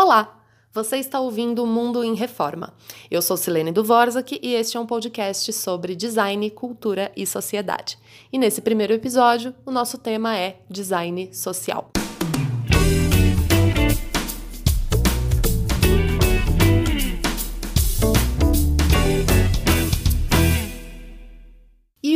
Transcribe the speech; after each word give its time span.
Olá! 0.00 0.40
Você 0.72 0.98
está 0.98 1.18
ouvindo 1.18 1.64
o 1.64 1.66
Mundo 1.66 2.04
em 2.04 2.14
Reforma. 2.14 2.72
Eu 3.10 3.20
sou 3.20 3.36
Silene 3.36 3.72
Dvorak 3.72 4.38
e 4.40 4.54
este 4.54 4.76
é 4.76 4.80
um 4.80 4.86
podcast 4.86 5.52
sobre 5.52 5.96
design, 5.96 6.48
cultura 6.50 7.10
e 7.16 7.26
sociedade. 7.26 7.98
E 8.32 8.38
nesse 8.38 8.60
primeiro 8.60 8.92
episódio, 8.92 9.52
o 9.66 9.72
nosso 9.72 9.98
tema 9.98 10.38
é 10.38 10.60
design 10.70 11.34
social. 11.34 11.90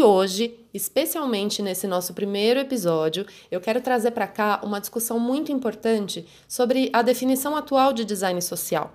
E 0.02 0.04
hoje, 0.04 0.58
especialmente 0.74 1.62
nesse 1.62 1.86
nosso 1.86 2.12
primeiro 2.12 2.58
episódio, 2.58 3.24
eu 3.52 3.60
quero 3.60 3.80
trazer 3.80 4.10
para 4.10 4.26
cá 4.26 4.60
uma 4.64 4.80
discussão 4.80 5.16
muito 5.16 5.52
importante 5.52 6.26
sobre 6.48 6.90
a 6.92 7.02
definição 7.02 7.54
atual 7.54 7.92
de 7.92 8.04
design 8.04 8.42
social. 8.42 8.92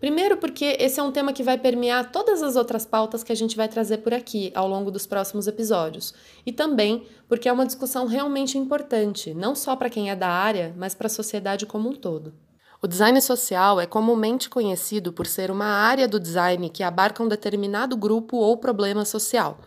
Primeiro, 0.00 0.38
porque 0.38 0.74
esse 0.80 0.98
é 0.98 1.02
um 1.02 1.12
tema 1.12 1.34
que 1.34 1.42
vai 1.42 1.58
permear 1.58 2.10
todas 2.10 2.42
as 2.42 2.56
outras 2.56 2.86
pautas 2.86 3.22
que 3.22 3.32
a 3.32 3.36
gente 3.36 3.54
vai 3.54 3.68
trazer 3.68 3.98
por 3.98 4.14
aqui 4.14 4.50
ao 4.54 4.66
longo 4.66 4.90
dos 4.90 5.06
próximos 5.06 5.46
episódios. 5.46 6.14
E 6.46 6.50
também 6.50 7.06
porque 7.28 7.50
é 7.50 7.52
uma 7.52 7.66
discussão 7.66 8.06
realmente 8.06 8.56
importante, 8.56 9.34
não 9.34 9.54
só 9.54 9.76
para 9.76 9.90
quem 9.90 10.08
é 10.08 10.16
da 10.16 10.28
área, 10.28 10.74
mas 10.74 10.94
para 10.94 11.08
a 11.08 11.10
sociedade 11.10 11.66
como 11.66 11.90
um 11.90 11.94
todo. 11.94 12.32
O 12.80 12.86
design 12.86 13.20
social 13.20 13.78
é 13.78 13.84
comumente 13.84 14.48
conhecido 14.48 15.12
por 15.12 15.26
ser 15.26 15.50
uma 15.50 15.66
área 15.66 16.08
do 16.08 16.18
design 16.18 16.70
que 16.70 16.82
abarca 16.82 17.22
um 17.22 17.28
determinado 17.28 17.94
grupo 17.94 18.38
ou 18.38 18.56
problema 18.56 19.04
social. 19.04 19.58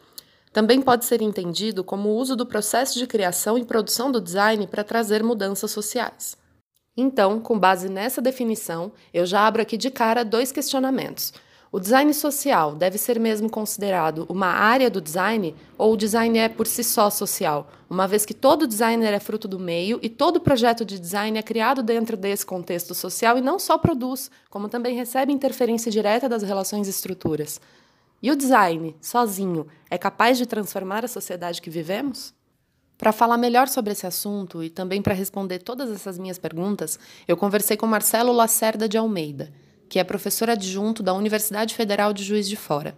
Também 0.51 0.81
pode 0.81 1.05
ser 1.05 1.21
entendido 1.21 1.83
como 1.83 2.09
o 2.09 2.15
uso 2.15 2.35
do 2.35 2.45
processo 2.45 2.97
de 2.97 3.05
criação 3.05 3.57
e 3.57 3.65
produção 3.65 4.11
do 4.11 4.19
design 4.19 4.65
para 4.67 4.83
trazer 4.83 5.23
mudanças 5.23 5.71
sociais. 5.71 6.35
Então, 6.97 7.39
com 7.39 7.57
base 7.57 7.87
nessa 7.87 8.21
definição, 8.21 8.91
eu 9.13 9.25
já 9.25 9.45
abro 9.45 9.61
aqui 9.61 9.77
de 9.77 9.89
cara 9.89 10.25
dois 10.25 10.51
questionamentos. 10.51 11.33
O 11.71 11.79
design 11.79 12.11
social 12.15 12.73
deve 12.73 12.97
ser 12.97 13.19
mesmo 13.19 13.47
considerado 13.47 14.25
uma 14.27 14.47
área 14.47 14.89
do 14.89 14.99
design 14.99 15.55
ou 15.77 15.93
o 15.93 15.97
design 15.97 16.39
é 16.39 16.49
por 16.49 16.65
si 16.65 16.83
só 16.83 17.11
social, 17.11 17.69
uma 17.87 18.07
vez 18.07 18.25
que 18.25 18.33
todo 18.33 18.65
designer 18.65 19.13
é 19.13 19.19
fruto 19.19 19.47
do 19.47 19.59
meio 19.59 19.99
e 20.01 20.09
todo 20.09 20.39
projeto 20.39 20.83
de 20.83 20.99
design 20.99 21.37
é 21.37 21.43
criado 21.43 21.83
dentro 21.83 22.17
desse 22.17 22.43
contexto 22.43 22.95
social 22.95 23.37
e 23.37 23.41
não 23.41 23.59
só 23.59 23.77
produz, 23.77 24.31
como 24.49 24.67
também 24.67 24.95
recebe 24.95 25.31
interferência 25.31 25.91
direta 25.91 26.27
das 26.27 26.41
relações 26.41 26.87
e 26.87 26.89
estruturas? 26.89 27.61
E 28.21 28.29
o 28.31 28.35
design, 28.35 28.95
sozinho, 29.01 29.67
é 29.89 29.97
capaz 29.97 30.37
de 30.37 30.45
transformar 30.45 31.05
a 31.05 31.07
sociedade 31.07 31.61
que 31.61 31.69
vivemos? 31.69 32.33
Para 32.97 33.13
falar 33.13 33.37
melhor 33.37 33.69
sobre 33.69 33.93
esse 33.93 34.05
assunto 34.05 34.61
e 34.61 34.69
também 34.69 35.01
para 35.01 35.13
responder 35.13 35.59
todas 35.59 35.89
essas 35.89 36.19
minhas 36.19 36.37
perguntas, 36.37 36.99
eu 37.25 37.37
conversei 37.37 37.77
com 37.77 37.87
Marcelo 37.87 38.33
Lacerda 38.33 38.89
de 38.89 38.97
Almeida, 38.97 39.53
que 39.87 39.99
é 39.99 40.03
professor 40.03 40.49
adjunto 40.49 41.01
da 41.01 41.13
Universidade 41.13 41.73
Federal 41.73 42.11
de 42.11 42.23
Juiz 42.23 42.47
de 42.49 42.57
Fora. 42.57 42.97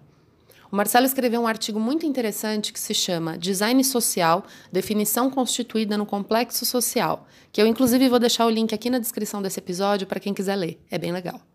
O 0.72 0.76
Marcelo 0.76 1.06
escreveu 1.06 1.42
um 1.42 1.48
artigo 1.48 1.80
muito 1.80 2.06
interessante 2.06 2.74
que 2.74 2.80
se 2.80 2.94
chama 2.96 3.38
Design 3.38 3.84
Social 3.84 4.44
Definição 4.72 5.30
Constituída 5.30 5.98
no 5.98 6.06
Complexo 6.06 6.66
Social, 6.66 7.28
que 7.52 7.62
eu, 7.62 7.68
inclusive, 7.68 8.10
vou 8.10 8.20
deixar 8.20 8.48
o 8.48 8.50
link 8.50 8.74
aqui 8.74 8.90
na 8.90 8.98
descrição 8.98 9.42
desse 9.42 9.60
episódio 9.60 10.08
para 10.08 10.20
quem 10.20 10.34
quiser 10.34 10.56
ler. 10.56 10.82
É 10.90 10.98
bem 10.98 11.12
legal 11.12 11.51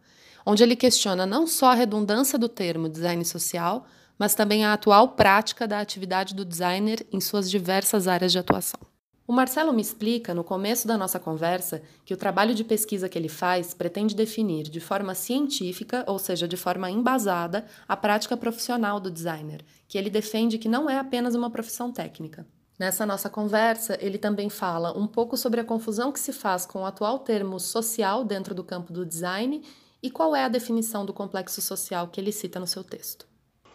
onde 0.46 0.62
ele 0.62 0.76
questiona 0.76 1.26
não 1.26 1.44
só 1.44 1.72
a 1.72 1.74
redundância 1.74 2.38
do 2.38 2.48
termo 2.48 2.88
design 2.88 3.24
social, 3.24 3.84
mas 4.16 4.34
também 4.34 4.64
a 4.64 4.72
atual 4.72 5.08
prática 5.08 5.66
da 5.66 5.80
atividade 5.80 6.34
do 6.34 6.44
designer 6.44 7.04
em 7.12 7.20
suas 7.20 7.50
diversas 7.50 8.06
áreas 8.06 8.30
de 8.30 8.38
atuação. 8.38 8.80
O 9.26 9.32
Marcelo 9.32 9.72
me 9.72 9.82
explica, 9.82 10.32
no 10.32 10.44
começo 10.44 10.86
da 10.86 10.96
nossa 10.96 11.18
conversa, 11.18 11.82
que 12.04 12.14
o 12.14 12.16
trabalho 12.16 12.54
de 12.54 12.62
pesquisa 12.62 13.08
que 13.08 13.18
ele 13.18 13.28
faz 13.28 13.74
pretende 13.74 14.14
definir 14.14 14.68
de 14.68 14.78
forma 14.78 15.16
científica, 15.16 16.04
ou 16.06 16.16
seja, 16.16 16.46
de 16.46 16.56
forma 16.56 16.88
embasada, 16.88 17.66
a 17.88 17.96
prática 17.96 18.36
profissional 18.36 19.00
do 19.00 19.10
designer, 19.10 19.64
que 19.88 19.98
ele 19.98 20.08
defende 20.08 20.58
que 20.58 20.68
não 20.68 20.88
é 20.88 20.96
apenas 20.96 21.34
uma 21.34 21.50
profissão 21.50 21.90
técnica. 21.90 22.46
Nessa 22.78 23.04
nossa 23.04 23.28
conversa, 23.28 23.98
ele 24.00 24.16
também 24.16 24.48
fala 24.48 24.96
um 24.96 25.08
pouco 25.08 25.36
sobre 25.36 25.60
a 25.60 25.64
confusão 25.64 26.12
que 26.12 26.20
se 26.20 26.32
faz 26.32 26.64
com 26.64 26.82
o 26.82 26.86
atual 26.86 27.18
termo 27.18 27.58
social 27.58 28.24
dentro 28.24 28.54
do 28.54 28.62
campo 28.62 28.92
do 28.92 29.04
design 29.04 29.60
e 30.06 30.10
qual 30.10 30.36
é 30.36 30.44
a 30.44 30.48
definição 30.48 31.04
do 31.04 31.12
complexo 31.12 31.60
social 31.60 32.06
que 32.06 32.20
ele 32.20 32.30
cita 32.30 32.60
no 32.60 32.66
seu 32.66 32.84
texto? 32.84 33.26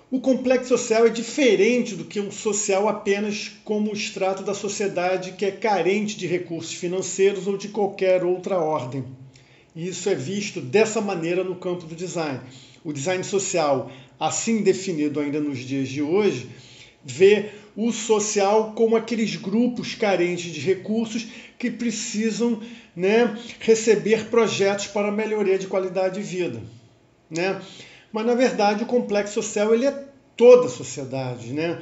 O 0.09 0.21
complexo 0.21 0.69
social 0.69 1.05
é 1.05 1.09
diferente 1.09 1.93
do 1.93 2.05
que 2.05 2.21
um 2.21 2.31
social 2.31 2.87
apenas 2.87 3.51
como 3.65 3.91
extrato 3.91 4.41
da 4.41 4.53
sociedade 4.53 5.33
que 5.33 5.43
é 5.43 5.51
carente 5.51 6.17
de 6.17 6.25
recursos 6.27 6.73
financeiros 6.73 7.47
ou 7.47 7.57
de 7.57 7.67
qualquer 7.67 8.23
outra 8.23 8.57
ordem. 8.57 9.03
E 9.75 9.89
isso 9.89 10.07
é 10.07 10.15
visto 10.15 10.61
dessa 10.61 11.01
maneira 11.01 11.43
no 11.43 11.57
campo 11.57 11.85
do 11.85 11.95
design. 11.95 12.39
O 12.81 12.93
design 12.93 13.25
social, 13.25 13.91
assim 14.17 14.61
definido 14.61 15.19
ainda 15.19 15.41
nos 15.41 15.59
dias 15.59 15.89
de 15.89 16.01
hoje, 16.01 16.49
vê 17.03 17.49
o 17.75 17.91
social 17.91 18.71
como 18.73 18.95
aqueles 18.95 19.35
grupos 19.35 19.95
carentes 19.95 20.53
de 20.53 20.61
recursos 20.61 21.27
que 21.61 21.69
precisam 21.69 22.59
né, 22.95 23.37
receber 23.59 24.25
projetos 24.31 24.87
para 24.87 25.11
melhoria 25.11 25.59
de 25.59 25.67
qualidade 25.67 26.15
de 26.15 26.27
vida. 26.27 26.59
Né? 27.29 27.61
Mas, 28.11 28.25
na 28.25 28.33
verdade, 28.33 28.83
o 28.83 28.87
complexo 28.87 29.35
social 29.35 29.71
ele 29.71 29.85
é 29.85 30.05
toda 30.35 30.65
a 30.65 30.71
sociedade. 30.71 31.53
Né? 31.53 31.79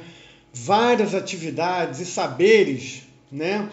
Várias 0.52 1.14
atividades 1.14 1.98
e 1.98 2.04
saberes 2.04 3.04
né, 3.32 3.70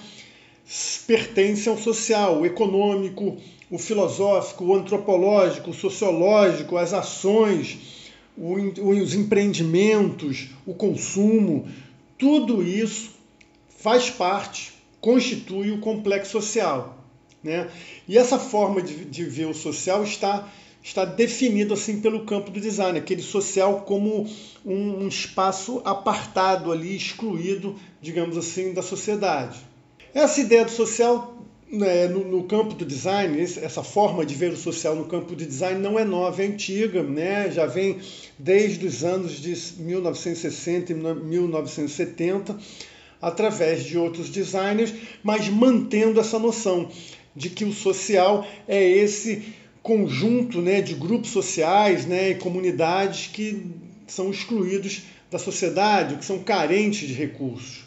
pertencem 1.05 1.69
ao 1.69 1.77
social, 1.77 2.39
o 2.39 2.45
econômico, 2.45 3.35
o 3.69 3.77
filosófico, 3.77 4.63
o 4.63 4.75
antropológico, 4.75 5.71
o 5.71 5.73
sociológico, 5.73 6.77
as 6.77 6.93
ações, 6.93 7.79
os 8.37 9.13
empreendimentos, 9.13 10.51
o 10.65 10.73
consumo, 10.73 11.67
tudo 12.17 12.63
isso 12.63 13.11
faz 13.67 14.09
parte, 14.09 14.76
constitui 14.99 15.71
o 15.71 15.79
complexo 15.79 16.31
social. 16.31 16.97
Né? 17.43 17.69
E 18.07 18.17
essa 18.17 18.39
forma 18.39 18.81
de, 18.81 19.05
de 19.05 19.23
ver 19.23 19.45
o 19.45 19.53
social 19.53 20.03
está, 20.03 20.47
está 20.83 21.05
definido 21.05 21.73
assim 21.73 22.01
pelo 22.01 22.25
campo 22.25 22.51
do 22.51 22.59
design, 22.59 22.97
aquele 22.97 23.21
social 23.21 23.81
como 23.81 24.27
um, 24.65 25.03
um 25.03 25.07
espaço 25.07 25.81
apartado 25.85 26.71
ali, 26.71 26.95
excluído, 26.95 27.75
digamos 28.01 28.37
assim, 28.37 28.73
da 28.73 28.81
sociedade. 28.81 29.59
Essa 30.13 30.41
ideia 30.41 30.65
do 30.65 30.71
social 30.71 31.37
né, 31.71 32.07
no, 32.07 32.23
no, 32.23 32.43
campo 32.43 32.73
do 32.73 32.85
design, 32.85 33.39
essa 33.41 33.83
forma 33.83 34.25
de 34.25 34.33
ver 34.33 34.53
o 34.53 34.57
social 34.57 34.95
no 34.95 35.05
campo 35.05 35.35
do 35.35 35.45
design 35.45 35.79
não 35.81 35.99
é 35.99 36.05
nova, 36.05 36.41
é 36.41 36.47
antiga, 36.47 37.03
né? 37.03 37.51
já 37.51 37.65
vem 37.65 37.99
desde 38.39 38.85
os 38.87 39.03
anos 39.03 39.33
de 39.39 39.53
1960 39.81 40.91
e 40.91 40.95
1970, 40.95 42.57
através 43.21 43.83
de 43.83 43.97
outros 43.97 44.29
designers, 44.29 44.93
mas 45.23 45.47
mantendo 45.49 46.19
essa 46.19 46.37
noção 46.37 46.89
de 47.35 47.49
que 47.49 47.65
o 47.65 47.73
social 47.73 48.47
é 48.67 48.81
esse 48.83 49.53
conjunto 49.81 50.61
né, 50.61 50.81
de 50.81 50.93
grupos 50.93 51.29
sociais 51.29 52.05
né, 52.05 52.31
e 52.31 52.35
comunidades 52.35 53.27
que 53.27 53.71
são 54.07 54.29
excluídos 54.29 55.03
da 55.29 55.37
sociedade, 55.37 56.17
que 56.17 56.25
são 56.25 56.39
carentes 56.39 57.07
de 57.07 57.13
recursos. 57.13 57.85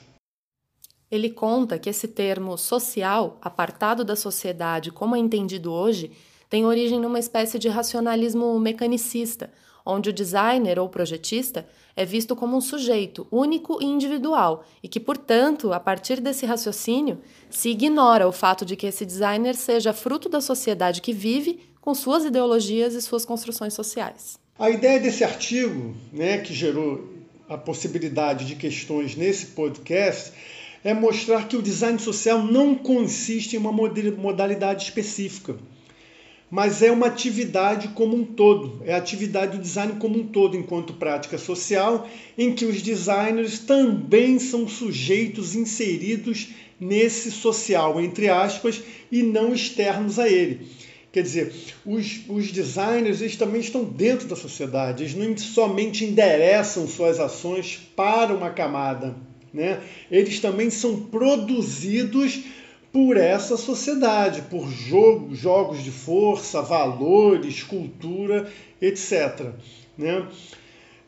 Ele 1.10 1.30
conta 1.30 1.78
que 1.78 1.90
esse 1.90 2.06
termo 2.06 2.56
social, 2.56 3.38
apartado 3.42 4.04
da 4.04 4.14
sociedade 4.14 4.92
como 4.92 5.16
é 5.16 5.18
entendido 5.18 5.72
hoje, 5.72 6.12
tem 6.48 6.64
origem 6.64 7.00
numa 7.00 7.18
espécie 7.18 7.58
de 7.58 7.68
racionalismo 7.68 8.58
mecanicista, 8.58 9.50
onde 9.84 10.10
o 10.10 10.12
designer 10.12 10.78
ou 10.78 10.88
projetista 10.88 11.66
é 11.96 12.04
visto 12.04 12.34
como 12.36 12.56
um 12.56 12.60
sujeito 12.60 13.26
único 13.30 13.82
e 13.82 13.84
individual, 13.84 14.64
e 14.82 14.88
que, 14.88 15.00
portanto, 15.00 15.72
a 15.72 15.80
partir 15.80 16.20
desse 16.20 16.46
raciocínio, 16.46 17.18
se 17.48 17.70
ignora 17.70 18.26
o 18.28 18.32
fato 18.32 18.64
de 18.64 18.76
que 18.76 18.86
esse 18.86 19.04
designer 19.04 19.54
seja 19.54 19.92
fruto 19.92 20.28
da 20.28 20.40
sociedade 20.40 21.02
que 21.02 21.12
vive, 21.12 21.60
com 21.80 21.94
suas 21.94 22.24
ideologias 22.24 22.94
e 22.94 23.02
suas 23.02 23.24
construções 23.24 23.72
sociais. 23.72 24.38
A 24.58 24.68
ideia 24.68 25.00
desse 25.00 25.24
artigo, 25.24 25.94
né, 26.12 26.38
que 26.38 26.52
gerou 26.52 27.08
a 27.48 27.56
possibilidade 27.56 28.44
de 28.44 28.54
questões 28.54 29.16
nesse 29.16 29.46
podcast, 29.46 30.32
é 30.84 30.94
mostrar 30.94 31.48
que 31.48 31.56
o 31.56 31.62
design 31.62 31.98
social 31.98 32.42
não 32.42 32.74
consiste 32.74 33.56
em 33.56 33.58
uma 33.58 33.72
modalidade 33.72 34.84
específica, 34.84 35.56
mas 36.50 36.82
é 36.82 36.90
uma 36.90 37.06
atividade 37.06 37.88
como 37.88 38.16
um 38.16 38.24
todo, 38.24 38.82
é 38.84 38.92
a 38.92 38.96
atividade 38.96 39.56
do 39.56 39.62
design 39.62 39.94
como 39.98 40.18
um 40.18 40.26
todo, 40.26 40.56
enquanto 40.56 40.94
prática 40.94 41.38
social, 41.38 42.08
em 42.36 42.52
que 42.52 42.64
os 42.64 42.82
designers 42.82 43.60
também 43.60 44.38
são 44.38 44.66
sujeitos 44.66 45.54
inseridos 45.54 46.48
nesse 46.80 47.30
social, 47.30 48.00
entre 48.00 48.28
aspas, 48.28 48.82
e 49.12 49.22
não 49.22 49.54
externos 49.54 50.18
a 50.18 50.28
ele. 50.28 50.66
Quer 51.12 51.22
dizer, 51.22 51.52
os, 51.84 52.20
os 52.28 52.50
designers 52.50 53.20
eles 53.20 53.36
também 53.36 53.60
estão 53.60 53.84
dentro 53.84 54.26
da 54.26 54.36
sociedade, 54.36 55.04
eles 55.04 55.14
não 55.14 55.36
somente 55.36 56.04
endereçam 56.04 56.88
suas 56.88 57.20
ações 57.20 57.78
para 57.94 58.34
uma 58.34 58.50
camada 58.50 59.14
né? 59.52 59.80
Eles 60.10 60.40
também 60.40 60.70
são 60.70 61.00
produzidos 61.06 62.40
por 62.92 63.16
essa 63.16 63.56
sociedade, 63.56 64.42
por 64.42 64.68
jogo, 64.68 65.34
jogos 65.34 65.82
de 65.82 65.90
força, 65.90 66.60
valores, 66.60 67.62
cultura, 67.62 68.50
etc. 68.80 69.50
Né? 69.96 70.26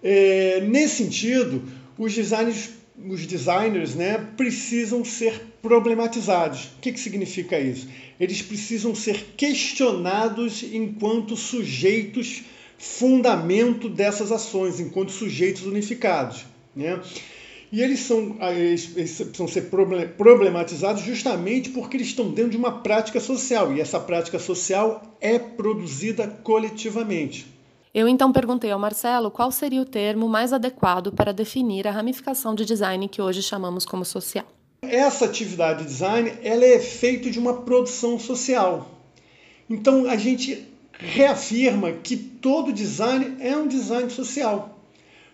É, 0.02 0.60
nesse 0.60 1.04
sentido, 1.04 1.62
os 1.98 2.14
designers, 2.14 2.70
os 3.08 3.26
designers 3.26 3.94
né, 3.94 4.18
precisam 4.36 5.04
ser 5.04 5.40
problematizados. 5.60 6.64
O 6.76 6.80
que, 6.80 6.92
que 6.92 7.00
significa 7.00 7.58
isso? 7.58 7.88
Eles 8.18 8.42
precisam 8.42 8.94
ser 8.94 9.34
questionados 9.36 10.62
enquanto 10.62 11.36
sujeitos 11.36 12.42
fundamento 12.78 13.88
dessas 13.88 14.32
ações, 14.32 14.80
enquanto 14.80 15.12
sujeitos 15.12 15.64
unificados. 15.64 16.44
Né? 16.74 17.00
E 17.72 17.80
eles 17.80 18.00
são 18.00 18.36
eles 18.40 18.86
precisam 18.86 19.48
ser 19.48 19.70
problematizados 20.18 21.02
justamente 21.02 21.70
porque 21.70 21.96
eles 21.96 22.08
estão 22.08 22.30
dentro 22.30 22.50
de 22.50 22.56
uma 22.58 22.82
prática 22.82 23.18
social, 23.18 23.72
e 23.72 23.80
essa 23.80 23.98
prática 23.98 24.38
social 24.38 25.16
é 25.18 25.38
produzida 25.38 26.28
coletivamente. 26.28 27.46
Eu 27.94 28.06
então 28.06 28.30
perguntei 28.30 28.70
ao 28.70 28.78
Marcelo 28.78 29.30
qual 29.30 29.50
seria 29.50 29.80
o 29.80 29.86
termo 29.86 30.28
mais 30.28 30.52
adequado 30.52 31.12
para 31.12 31.32
definir 31.32 31.88
a 31.88 31.90
ramificação 31.90 32.54
de 32.54 32.66
design 32.66 33.08
que 33.08 33.22
hoje 33.22 33.42
chamamos 33.42 33.86
como 33.86 34.04
social. 34.04 34.44
Essa 34.82 35.24
atividade 35.24 35.80
de 35.80 35.86
design 35.86 36.30
ela 36.42 36.66
é 36.66 36.78
feita 36.78 37.30
de 37.30 37.38
uma 37.38 37.62
produção 37.62 38.18
social. 38.18 39.00
Então 39.68 40.10
a 40.10 40.16
gente 40.16 40.68
reafirma 40.92 41.92
que 41.92 42.16
todo 42.18 42.70
design 42.70 43.36
é 43.40 43.56
um 43.56 43.66
design 43.66 44.10
social, 44.10 44.78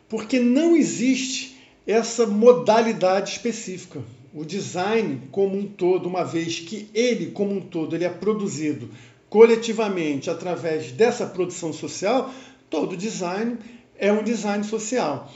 porque 0.08 0.38
não 0.38 0.76
existe 0.76 1.57
essa 1.88 2.26
modalidade 2.26 3.30
específica. 3.30 4.00
O 4.34 4.44
design 4.44 5.22
como 5.32 5.56
um 5.56 5.66
todo, 5.66 6.06
uma 6.06 6.22
vez 6.22 6.60
que 6.60 6.90
ele 6.92 7.30
como 7.30 7.56
um 7.56 7.60
todo 7.62 7.96
ele 7.96 8.04
é 8.04 8.10
produzido 8.10 8.90
coletivamente 9.30 10.28
através 10.28 10.92
dessa 10.92 11.26
produção 11.26 11.72
social, 11.72 12.32
todo 12.68 12.94
design 12.94 13.56
é 13.98 14.12
um 14.12 14.22
design 14.22 14.62
social. 14.64 15.32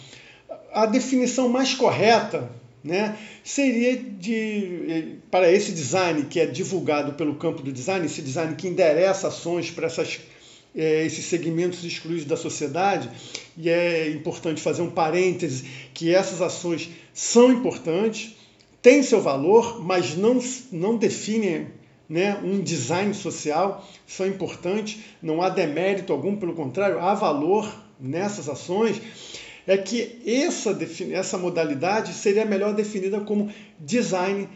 A 0.72 0.84
definição 0.84 1.48
mais 1.48 1.74
correta 1.74 2.50
né, 2.84 3.16
seria 3.42 3.96
de 3.96 5.16
para 5.30 5.50
esse 5.50 5.72
design 5.72 6.24
que 6.24 6.38
é 6.38 6.46
divulgado 6.46 7.14
pelo 7.14 7.36
campo 7.36 7.62
do 7.62 7.72
design, 7.72 8.04
esse 8.04 8.20
design 8.20 8.54
que 8.56 8.68
endereça 8.68 9.28
ações 9.28 9.70
para 9.70 9.86
essas, 9.86 10.20
é, 10.76 11.04
esses 11.04 11.24
segmentos 11.24 11.82
excluídos 11.82 12.26
da 12.26 12.36
sociedade, 12.36 13.08
e 13.56 13.68
é 13.68 14.08
importante 14.08 14.60
fazer 14.60 14.82
um 14.82 14.90
parêntese 14.90 15.64
que 15.92 16.14
essas 16.14 16.40
ações 16.40 16.90
são 17.12 17.52
importantes, 17.52 18.36
têm 18.80 19.02
seu 19.02 19.20
valor, 19.20 19.82
mas 19.84 20.16
não, 20.16 20.40
não 20.70 20.96
definem 20.96 21.68
né, 22.08 22.38
um 22.42 22.60
design 22.60 23.14
social, 23.14 23.86
são 24.06 24.26
importantes, 24.26 24.98
não 25.22 25.40
há 25.42 25.48
demérito 25.48 26.12
algum, 26.12 26.36
pelo 26.36 26.54
contrário, 26.54 26.98
há 26.98 27.14
valor 27.14 27.72
nessas 27.98 28.48
ações, 28.48 29.00
é 29.66 29.76
que 29.76 30.20
essa, 30.26 30.76
essa 31.12 31.38
modalidade 31.38 32.12
seria 32.12 32.44
melhor 32.44 32.74
definida 32.74 33.20
como 33.20 33.50
design 33.78 34.48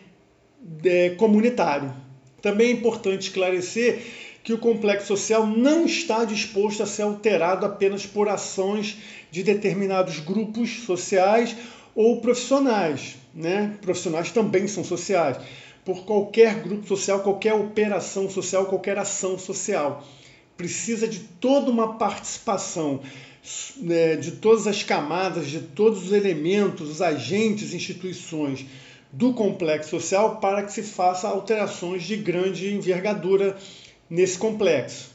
é, 0.85 1.11
comunitário. 1.11 1.95
Também 2.43 2.69
é 2.69 2.73
importante 2.73 3.23
esclarecer 3.23 4.03
que 4.47 4.53
o 4.53 4.59
complexo 4.59 5.09
social 5.09 5.45
não 5.45 5.87
está 5.87 6.25
disposto 6.25 6.81
a 6.81 6.87
ser 6.87 7.03
alterado 7.03 7.67
apenas 7.67 8.07
por 8.07 8.29
ações 8.29 8.97
de 9.29 9.43
determinados 9.43 10.21
grupos 10.21 10.85
sociais 10.85 11.57
ou 11.97 12.21
profissionais. 12.21 13.17
Né? 13.35 13.77
Profissionais 13.83 14.31
também 14.31 14.69
são 14.69 14.85
sociais 14.85 15.37
por 15.85 16.05
qualquer 16.05 16.63
grupo 16.63 16.87
social, 16.87 17.25
qualquer 17.25 17.55
operação 17.55 18.31
social, 18.31 18.67
qualquer 18.67 18.97
ação 18.99 19.37
social. 19.37 20.07
Precisa 20.57 21.09
de 21.09 21.19
toda 21.19 21.69
uma 21.69 21.95
participação 21.95 23.01
né, 23.79 24.15
de 24.15 24.31
todas 24.31 24.69
as 24.69 24.81
camadas, 24.81 25.49
de 25.49 25.59
todos 25.59 26.05
os 26.05 26.13
elementos, 26.13 26.89
os 26.89 27.03
agentes, 27.03 27.75
instituições 27.75 28.65
do 29.11 29.35
complexo 29.35 29.91
social 29.91 30.37
para 30.37 30.63
que 30.63 30.73
se 30.73 30.85
faça 30.85 31.27
alterações 31.27 32.05
de 32.05 32.15
grande 32.17 32.73
envergadura 32.73 33.57
nesse 34.09 34.39
complexo. 34.39 35.11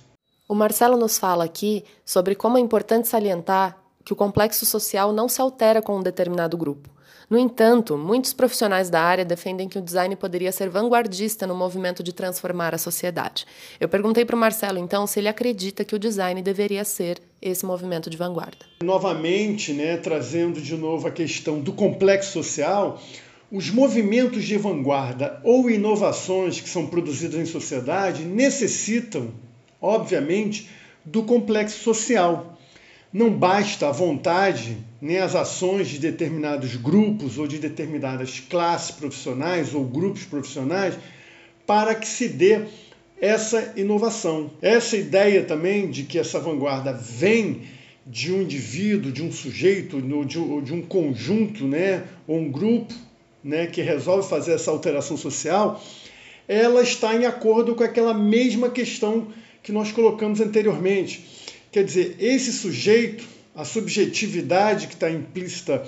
O 0.47 0.55
Marcelo 0.55 0.97
nos 0.97 1.17
fala 1.17 1.45
aqui 1.45 1.83
sobre 2.05 2.35
como 2.35 2.57
é 2.57 2.61
importante 2.61 3.07
salientar 3.07 3.77
que 4.03 4.13
o 4.13 4.15
complexo 4.15 4.65
social 4.65 5.13
não 5.13 5.29
se 5.29 5.41
altera 5.41 5.81
com 5.81 5.97
um 5.97 6.03
determinado 6.03 6.57
grupo. 6.57 6.89
No 7.31 7.37
entanto, 7.37 7.97
muitos 7.97 8.33
profissionais 8.33 8.89
da 8.89 9.01
área 9.01 9.23
defendem 9.23 9.69
que 9.69 9.77
o 9.77 9.81
design 9.81 10.13
poderia 10.17 10.51
ser 10.51 10.67
vanguardista 10.67 11.47
no 11.47 11.55
movimento 11.55 12.03
de 12.03 12.11
transformar 12.11 12.75
a 12.75 12.77
sociedade. 12.77 13.45
Eu 13.79 13.87
perguntei 13.87 14.25
para 14.25 14.35
o 14.35 14.39
Marcelo, 14.39 14.77
então, 14.77 15.07
se 15.07 15.17
ele 15.17 15.29
acredita 15.29 15.85
que 15.85 15.95
o 15.95 15.99
design 15.99 16.41
deveria 16.41 16.83
ser 16.83 17.21
esse 17.41 17.65
movimento 17.65 18.09
de 18.09 18.17
vanguarda. 18.17 18.65
Novamente, 18.83 19.71
né, 19.71 19.95
trazendo 19.95 20.59
de 20.61 20.75
novo 20.75 21.07
a 21.07 21.11
questão 21.11 21.61
do 21.61 21.71
complexo 21.71 22.33
social, 22.33 22.99
os 23.51 23.69
movimentos 23.69 24.45
de 24.45 24.55
vanguarda 24.55 25.41
ou 25.43 25.69
inovações 25.69 26.61
que 26.61 26.69
são 26.69 26.87
produzidas 26.87 27.37
em 27.37 27.45
sociedade 27.45 28.23
necessitam, 28.23 29.29
obviamente, 29.81 30.69
do 31.03 31.23
complexo 31.23 31.83
social. 31.83 32.57
Não 33.11 33.29
basta 33.29 33.89
a 33.89 33.91
vontade 33.91 34.77
nem 35.01 35.17
as 35.17 35.35
ações 35.35 35.89
de 35.89 35.99
determinados 35.99 36.77
grupos 36.77 37.37
ou 37.37 37.45
de 37.45 37.59
determinadas 37.59 38.39
classes 38.39 38.91
profissionais 38.91 39.73
ou 39.73 39.83
grupos 39.83 40.23
profissionais 40.23 40.97
para 41.67 41.93
que 41.93 42.07
se 42.07 42.29
dê 42.29 42.61
essa 43.19 43.73
inovação. 43.75 44.49
Essa 44.61 44.95
ideia 44.95 45.43
também 45.43 45.89
de 45.89 46.03
que 46.03 46.17
essa 46.17 46.39
vanguarda 46.39 46.93
vem 46.93 47.63
de 48.07 48.31
um 48.31 48.43
indivíduo, 48.43 49.11
de 49.11 49.21
um 49.21 49.31
sujeito, 49.31 50.01
de 50.01 50.73
um 50.73 50.81
conjunto, 50.81 51.67
né, 51.67 52.03
ou 52.25 52.39
um 52.39 52.49
grupo, 52.49 52.93
né, 53.43 53.67
que 53.67 53.81
resolve 53.81 54.27
fazer 54.27 54.53
essa 54.53 54.71
alteração 54.71 55.17
social, 55.17 55.81
ela 56.47 56.81
está 56.81 57.15
em 57.15 57.25
acordo 57.25 57.75
com 57.75 57.83
aquela 57.83 58.13
mesma 58.13 58.69
questão 58.69 59.27
que 59.63 59.71
nós 59.71 59.91
colocamos 59.91 60.41
anteriormente. 60.41 61.25
Quer 61.71 61.83
dizer, 61.83 62.15
esse 62.19 62.51
sujeito, 62.51 63.23
a 63.55 63.63
subjetividade 63.63 64.87
que 64.87 64.93
está 64.93 65.09
implícita 65.09 65.85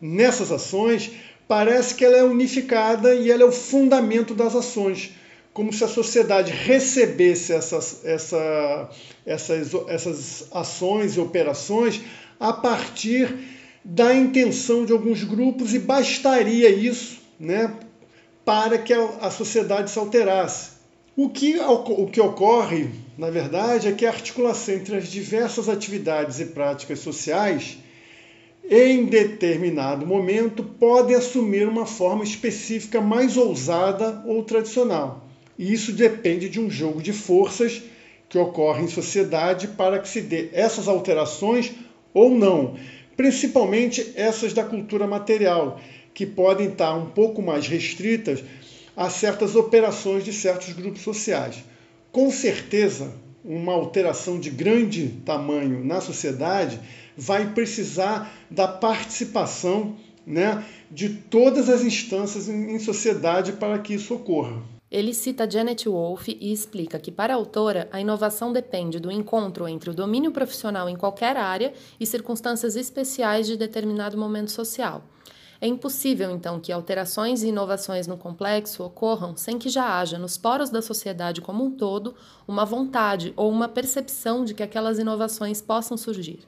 nessas 0.00 0.50
ações, 0.50 1.10
parece 1.46 1.94
que 1.94 2.04
ela 2.04 2.16
é 2.16 2.24
unificada 2.24 3.14
e 3.14 3.30
ela 3.30 3.42
é 3.42 3.46
o 3.46 3.52
fundamento 3.52 4.34
das 4.34 4.54
ações, 4.54 5.10
como 5.52 5.72
se 5.72 5.84
a 5.84 5.88
sociedade 5.88 6.52
recebesse 6.52 7.52
essas, 7.52 8.04
essa, 8.04 8.90
essas, 9.26 9.74
essas 9.88 10.48
ações 10.52 11.16
e 11.16 11.20
operações 11.20 12.00
a 12.38 12.52
partir 12.52 13.36
da 13.84 14.14
intenção 14.14 14.84
de 14.84 14.92
alguns 14.92 15.24
grupos 15.24 15.74
e 15.74 15.78
bastaria 15.78 16.68
isso 16.68 17.18
né, 17.38 17.74
para 18.44 18.78
que 18.78 18.92
a, 18.92 19.30
sociedade 19.30 19.90
se 19.90 19.98
alterasse. 19.98 20.80
O 21.16 21.28
que, 21.28 21.58
o 21.58 22.06
que 22.06 22.20
ocorre, 22.20 22.88
na 23.18 23.30
verdade, 23.30 23.88
é 23.88 23.92
que 23.92 24.06
a 24.06 24.10
articulação 24.10 24.74
entre 24.74 24.96
as 24.96 25.08
diversas 25.08 25.68
atividades 25.68 26.40
e 26.40 26.46
práticas 26.46 27.00
sociais, 27.00 27.78
em 28.68 29.04
determinado 29.06 30.06
momento, 30.06 30.62
pode 30.62 31.14
assumir 31.14 31.66
uma 31.66 31.84
forma 31.86 32.22
específica 32.22 33.00
mais 33.00 33.36
ousada 33.36 34.22
ou 34.26 34.42
tradicional. 34.44 35.26
E 35.58 35.72
isso 35.72 35.92
depende 35.92 36.48
de 36.48 36.60
um 36.60 36.70
jogo 36.70 37.02
de 37.02 37.12
forças 37.12 37.82
que 38.28 38.38
ocorre 38.38 38.84
em 38.84 38.88
sociedade 38.88 39.68
para 39.68 39.98
que 39.98 40.08
se 40.08 40.20
dê 40.20 40.48
essas 40.52 40.86
alterações 40.86 41.72
ou 42.14 42.30
não, 42.30 42.76
principalmente 43.20 44.12
essas 44.14 44.54
da 44.54 44.64
cultura 44.64 45.06
material, 45.06 45.78
que 46.14 46.24
podem 46.24 46.68
estar 46.68 46.94
um 46.94 47.10
pouco 47.10 47.42
mais 47.42 47.68
restritas 47.68 48.42
a 48.96 49.10
certas 49.10 49.54
operações 49.54 50.24
de 50.24 50.32
certos 50.32 50.72
grupos 50.72 51.02
sociais. 51.02 51.62
Com 52.10 52.30
certeza, 52.30 53.12
uma 53.44 53.74
alteração 53.74 54.40
de 54.40 54.48
grande 54.48 55.08
tamanho 55.22 55.84
na 55.84 56.00
sociedade 56.00 56.80
vai 57.14 57.52
precisar 57.52 58.34
da 58.50 58.66
participação 58.66 59.96
né, 60.26 60.64
de 60.90 61.10
todas 61.10 61.68
as 61.68 61.82
instâncias 61.82 62.48
em 62.48 62.78
sociedade 62.78 63.52
para 63.52 63.78
que 63.80 63.92
isso 63.92 64.14
ocorra. 64.14 64.62
Ele 64.90 65.14
cita 65.14 65.48
Janet 65.48 65.88
Wolff 65.88 66.36
e 66.40 66.52
explica 66.52 66.98
que, 66.98 67.12
para 67.12 67.32
a 67.32 67.36
autora, 67.36 67.88
a 67.92 68.00
inovação 68.00 68.52
depende 68.52 68.98
do 68.98 69.08
encontro 69.08 69.68
entre 69.68 69.88
o 69.88 69.94
domínio 69.94 70.32
profissional 70.32 70.88
em 70.88 70.96
qualquer 70.96 71.36
área 71.36 71.72
e 72.00 72.04
circunstâncias 72.04 72.74
especiais 72.74 73.46
de 73.46 73.56
determinado 73.56 74.18
momento 74.18 74.50
social. 74.50 75.04
É 75.60 75.66
impossível, 75.68 76.32
então, 76.32 76.58
que 76.58 76.72
alterações 76.72 77.44
e 77.44 77.48
inovações 77.48 78.08
no 78.08 78.16
complexo 78.16 78.82
ocorram 78.82 79.36
sem 79.36 79.58
que 79.58 79.68
já 79.68 80.00
haja 80.00 80.18
nos 80.18 80.36
poros 80.36 80.70
da 80.70 80.82
sociedade 80.82 81.40
como 81.40 81.62
um 81.62 81.70
todo 81.70 82.16
uma 82.48 82.64
vontade 82.64 83.32
ou 83.36 83.48
uma 83.48 83.68
percepção 83.68 84.44
de 84.44 84.54
que 84.54 84.62
aquelas 84.62 84.98
inovações 84.98 85.62
possam 85.62 85.96
surgir. 85.96 86.40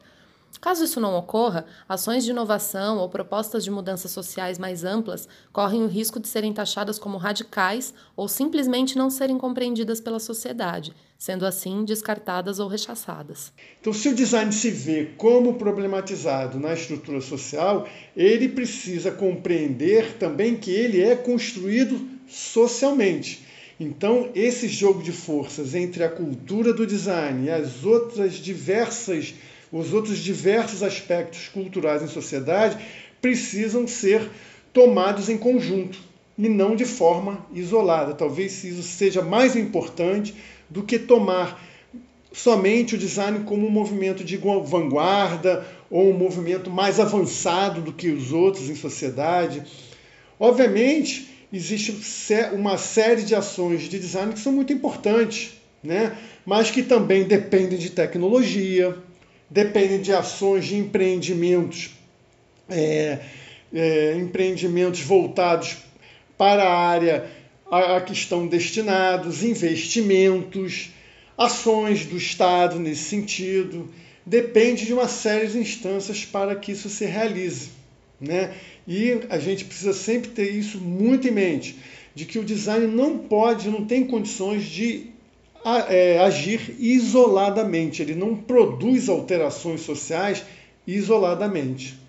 Caso 0.63 0.85
isso 0.85 1.01
não 1.01 1.17
ocorra, 1.17 1.67
ações 1.89 2.25
de 2.25 2.31
inovação 2.31 2.99
ou 2.99 3.09
propostas 3.09 3.65
de 3.65 3.71
mudanças 3.71 4.13
sociais 4.13 4.61
mais 4.61 4.85
amplas 4.85 5.29
correm 5.53 5.83
o 5.83 5.89
risco 5.89 6.21
de 6.21 6.29
serem 6.29 6.53
taxadas 6.53 7.01
como 7.01 7.19
radicais 7.19 7.93
ou 8.15 8.29
simplesmente 8.29 8.97
não 8.97 9.11
serem 9.11 9.37
compreendidas 9.37 10.01
pela 10.01 10.21
sociedade, 10.21 10.95
sendo 11.19 11.45
assim 11.45 11.85
descartadas 11.85 12.61
ou 12.61 12.69
rechaçadas. 12.69 13.53
Então, 13.81 13.93
se 13.93 14.09
o 14.09 14.15
design 14.15 14.53
se 14.53 14.71
vê 14.71 15.11
como 15.17 15.55
problematizado 15.55 16.61
na 16.61 16.75
estrutura 16.75 17.21
social, 17.21 17.89
ele 18.17 18.49
precisa 18.49 19.11
compreender 19.11 20.17
também 20.17 20.55
que 20.55 20.71
ele 20.71 21.03
é 21.03 21.17
construído 21.17 22.01
socialmente. 22.29 23.45
Então, 23.81 24.31
esse 24.33 24.69
jogo 24.69 25.03
de 25.03 25.11
forças 25.11 25.75
entre 25.75 26.05
a 26.05 26.09
cultura 26.09 26.73
do 26.73 26.87
design 26.87 27.47
e 27.47 27.51
as 27.51 27.85
outras 27.85 28.35
diversas 28.35 29.35
os 29.73 29.95
outros 29.95 30.19
diversos 30.19 30.83
aspectos 30.83 31.49
culturais 31.49 32.03
em 32.03 32.09
sociedade 32.09 32.77
precisam 33.23 33.89
ser 33.89 34.29
tomados 34.73 35.31
em 35.31 35.39
conjunto 35.39 35.99
e 36.37 36.49
não 36.49 36.77
de 36.77 36.85
forma 36.85 37.47
isolada. 37.55 38.13
Talvez 38.13 38.63
isso 38.65 38.83
seja 38.83 39.23
mais 39.23 39.57
importante 39.57 40.35
do 40.69 40.83
que 40.83 40.99
tomar 40.99 41.59
somente 42.33 42.95
o 42.95 42.99
design 42.99 43.45
como 43.45 43.67
um 43.67 43.71
movimento 43.71 44.23
de 44.25 44.37
vanguarda 44.37 45.67
ou 45.91 46.11
um 46.11 46.17
movimento 46.17 46.71
mais 46.71 46.99
avançado 47.01 47.81
do 47.81 47.93
que 47.93 48.09
os 48.09 48.33
outros 48.33 48.69
em 48.69 48.75
sociedade. 48.75 49.63
Obviamente, 50.39 51.47
existe 51.53 51.95
uma 52.53 52.79
série 52.79 53.23
de 53.23 53.35
ações 53.35 53.83
de 53.83 53.99
design 53.99 54.33
que 54.33 54.41
são 54.41 54.53
muito 54.53 54.73
importantes, 54.73 55.53
né? 55.83 56.17
mas 56.45 56.71
que 56.71 56.83
também 56.83 57.25
dependem 57.25 57.79
de 57.79 57.91
tecnologia, 57.91 58.97
dependem 59.53 60.01
de 60.01 60.13
ações 60.13 60.65
de 60.65 60.77
empreendimentos, 60.77 61.91
é, 62.71 63.19
é, 63.73 64.17
empreendimentos 64.17 65.01
voltados 65.01 65.77
para 66.39 66.65
a 66.65 66.75
área 66.75 67.31
a, 67.71 67.99
a 67.99 68.01
que 68.01 68.15
estão 68.15 68.47
destinados, 68.47 69.43
investimentos, 69.43 70.91
ações 71.37 72.07
do 72.07 72.17
Estado 72.17 72.79
nesse 72.79 73.05
sentido. 73.05 73.91
Depende 74.25 74.87
de 74.87 74.95
uma 74.95 75.07
série 75.07 75.49
de 75.49 75.59
instâncias 75.59 76.25
para 76.25 76.57
que 76.57 76.73
isso 76.73 76.89
se 76.89 77.05
realize. 77.05 77.71
Né? 78.19 78.55
E 78.89 79.21
a 79.29 79.39
gente 79.39 79.67
precisa 79.67 79.93
sempre 79.93 80.31
ter 80.31 80.51
isso 80.51 80.79
muito 80.79 81.29
em 81.29 81.31
mente, 81.31 81.77
de 82.15 82.25
que 82.25 82.39
o 82.39 82.45
design 82.45 82.87
não 82.87 83.19
pode, 83.19 83.69
não 83.69 83.85
tem 83.85 84.07
condições 84.07 84.65
de 84.65 85.12
agir 86.25 86.77
isoladamente, 86.79 88.03
ele 88.03 88.15
não 88.15 88.37
produz 88.37 89.09
alterações 89.09 89.83
sociais 89.83 90.45
isoladamente. 90.87 92.01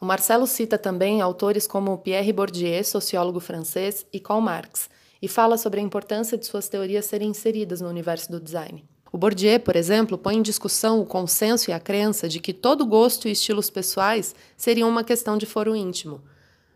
O 0.00 0.06
Marcelo 0.06 0.46
cita 0.46 0.76
também 0.76 1.20
autores 1.20 1.66
como 1.66 1.96
Pierre 1.98 2.32
Bourdieu, 2.32 2.84
sociólogo 2.84 3.40
francês, 3.40 4.04
e 4.12 4.20
Karl 4.20 4.40
Marx, 4.40 4.90
e 5.20 5.28
fala 5.28 5.56
sobre 5.56 5.80
a 5.80 5.82
importância 5.82 6.36
de 6.36 6.44
suas 6.44 6.68
teorias 6.68 7.06
serem 7.06 7.30
inseridas 7.30 7.80
no 7.80 7.88
universo 7.88 8.30
do 8.30 8.40
design. 8.40 8.84
O 9.10 9.16
Bourdieu, 9.16 9.60
por 9.60 9.76
exemplo, 9.76 10.18
põe 10.18 10.36
em 10.36 10.42
discussão 10.42 11.00
o 11.00 11.06
consenso 11.06 11.70
e 11.70 11.72
a 11.72 11.78
crença 11.80 12.28
de 12.28 12.40
que 12.40 12.52
todo 12.52 12.84
gosto 12.84 13.28
e 13.28 13.30
estilos 13.30 13.70
pessoais 13.70 14.34
seriam 14.56 14.88
uma 14.88 15.04
questão 15.04 15.38
de 15.38 15.46
foro 15.46 15.74
íntimo. 15.76 16.20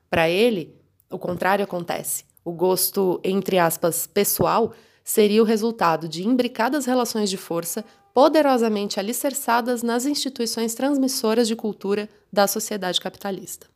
Para 0.08 0.30
ele, 0.30 0.74
o 1.10 1.18
contrário 1.18 1.64
acontece. 1.64 2.24
O 2.44 2.52
gosto, 2.52 3.20
entre 3.24 3.58
aspas, 3.58 4.06
pessoal 4.06 4.72
seria 5.08 5.40
o 5.40 5.46
resultado 5.46 6.06
de 6.06 6.22
imbricadas 6.22 6.84
relações 6.84 7.30
de 7.30 7.38
força 7.38 7.82
poderosamente 8.12 9.00
alicerçadas 9.00 9.82
nas 9.82 10.04
instituições 10.04 10.74
transmissoras 10.74 11.48
de 11.48 11.56
cultura 11.56 12.10
da 12.30 12.46
sociedade 12.46 13.00
capitalista. 13.00 13.66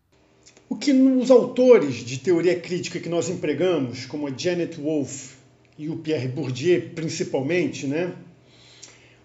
O 0.69 0.77
que 0.77 0.93
os 0.93 1.31
autores 1.31 2.05
de 2.05 2.19
teoria 2.19 2.61
crítica 2.61 3.01
que 3.01 3.09
nós 3.09 3.31
empregamos, 3.31 4.05
como 4.05 4.29
a 4.29 4.31
Janet 4.37 4.79
Wolff 4.79 5.31
e 5.79 5.89
o 5.89 5.97
Pierre 5.97 6.29
Bourdieu 6.29 6.91
principalmente, 6.95 7.87
né, 7.87 8.13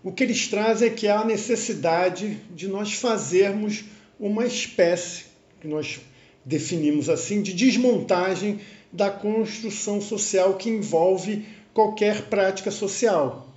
o 0.02 0.10
que 0.10 0.24
eles 0.24 0.48
trazem 0.48 0.88
é 0.88 0.92
que 0.92 1.10
há 1.10 1.20
a 1.20 1.26
necessidade 1.26 2.38
de 2.56 2.70
nós 2.70 2.94
fazermos 2.94 3.84
uma 4.18 4.46
espécie, 4.46 5.26
que 5.60 5.68
nós 5.68 6.00
definimos 6.46 7.10
assim, 7.10 7.42
de 7.42 7.52
desmontagem 7.52 8.62
da 8.94 9.10
construção 9.10 10.00
social 10.00 10.56
que 10.56 10.70
envolve 10.70 11.46
qualquer 11.78 12.24
prática 12.24 12.72
social. 12.72 13.48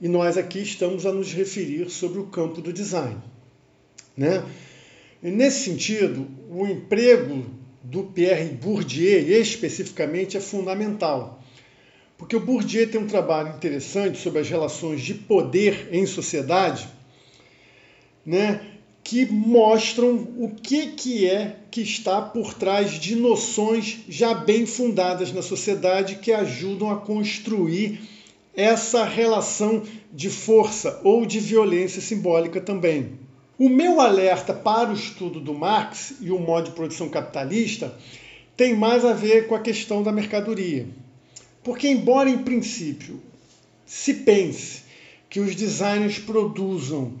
E 0.00 0.08
nós 0.08 0.36
aqui 0.36 0.60
estamos 0.60 1.06
a 1.06 1.12
nos 1.12 1.32
referir 1.32 1.88
sobre 1.90 2.18
o 2.18 2.26
campo 2.26 2.60
do 2.60 2.72
design. 2.72 3.18
Né? 4.16 4.44
E 5.22 5.30
nesse 5.30 5.62
sentido, 5.62 6.26
o 6.50 6.66
emprego 6.66 7.46
do 7.84 8.02
Pierre 8.02 8.48
Bourdieu 8.48 9.40
especificamente 9.40 10.36
é 10.36 10.40
fundamental. 10.40 11.40
Porque 12.18 12.34
o 12.34 12.40
Bourdieu 12.40 12.90
tem 12.90 13.00
um 13.00 13.06
trabalho 13.06 13.54
interessante 13.54 14.18
sobre 14.18 14.40
as 14.40 14.48
relações 14.48 15.00
de 15.00 15.14
poder 15.14 15.88
em 15.92 16.04
sociedade, 16.04 16.88
né, 18.24 18.60
que 19.06 19.24
mostram 19.24 20.16
o 20.36 20.50
que, 20.50 20.88
que 20.88 21.30
é 21.30 21.60
que 21.70 21.80
está 21.80 22.20
por 22.20 22.54
trás 22.54 22.94
de 22.98 23.14
noções 23.14 23.98
já 24.08 24.34
bem 24.34 24.66
fundadas 24.66 25.32
na 25.32 25.42
sociedade 25.42 26.16
que 26.16 26.32
ajudam 26.32 26.90
a 26.90 26.96
construir 26.96 28.00
essa 28.52 29.04
relação 29.04 29.84
de 30.12 30.28
força 30.28 31.00
ou 31.04 31.24
de 31.24 31.38
violência 31.38 32.02
simbólica 32.02 32.60
também. 32.60 33.12
O 33.56 33.68
meu 33.68 34.00
alerta 34.00 34.52
para 34.52 34.90
o 34.90 34.94
estudo 34.94 35.38
do 35.38 35.54
Marx 35.54 36.14
e 36.20 36.32
o 36.32 36.40
modo 36.40 36.70
de 36.70 36.74
produção 36.74 37.08
capitalista 37.08 37.96
tem 38.56 38.74
mais 38.74 39.04
a 39.04 39.12
ver 39.12 39.46
com 39.46 39.54
a 39.54 39.60
questão 39.60 40.02
da 40.02 40.10
mercadoria. 40.10 40.84
Porque, 41.62 41.86
embora 41.86 42.28
em 42.28 42.38
princípio 42.38 43.22
se 43.86 44.14
pense 44.14 44.82
que 45.30 45.38
os 45.38 45.54
designers 45.54 46.18
produzam 46.18 47.14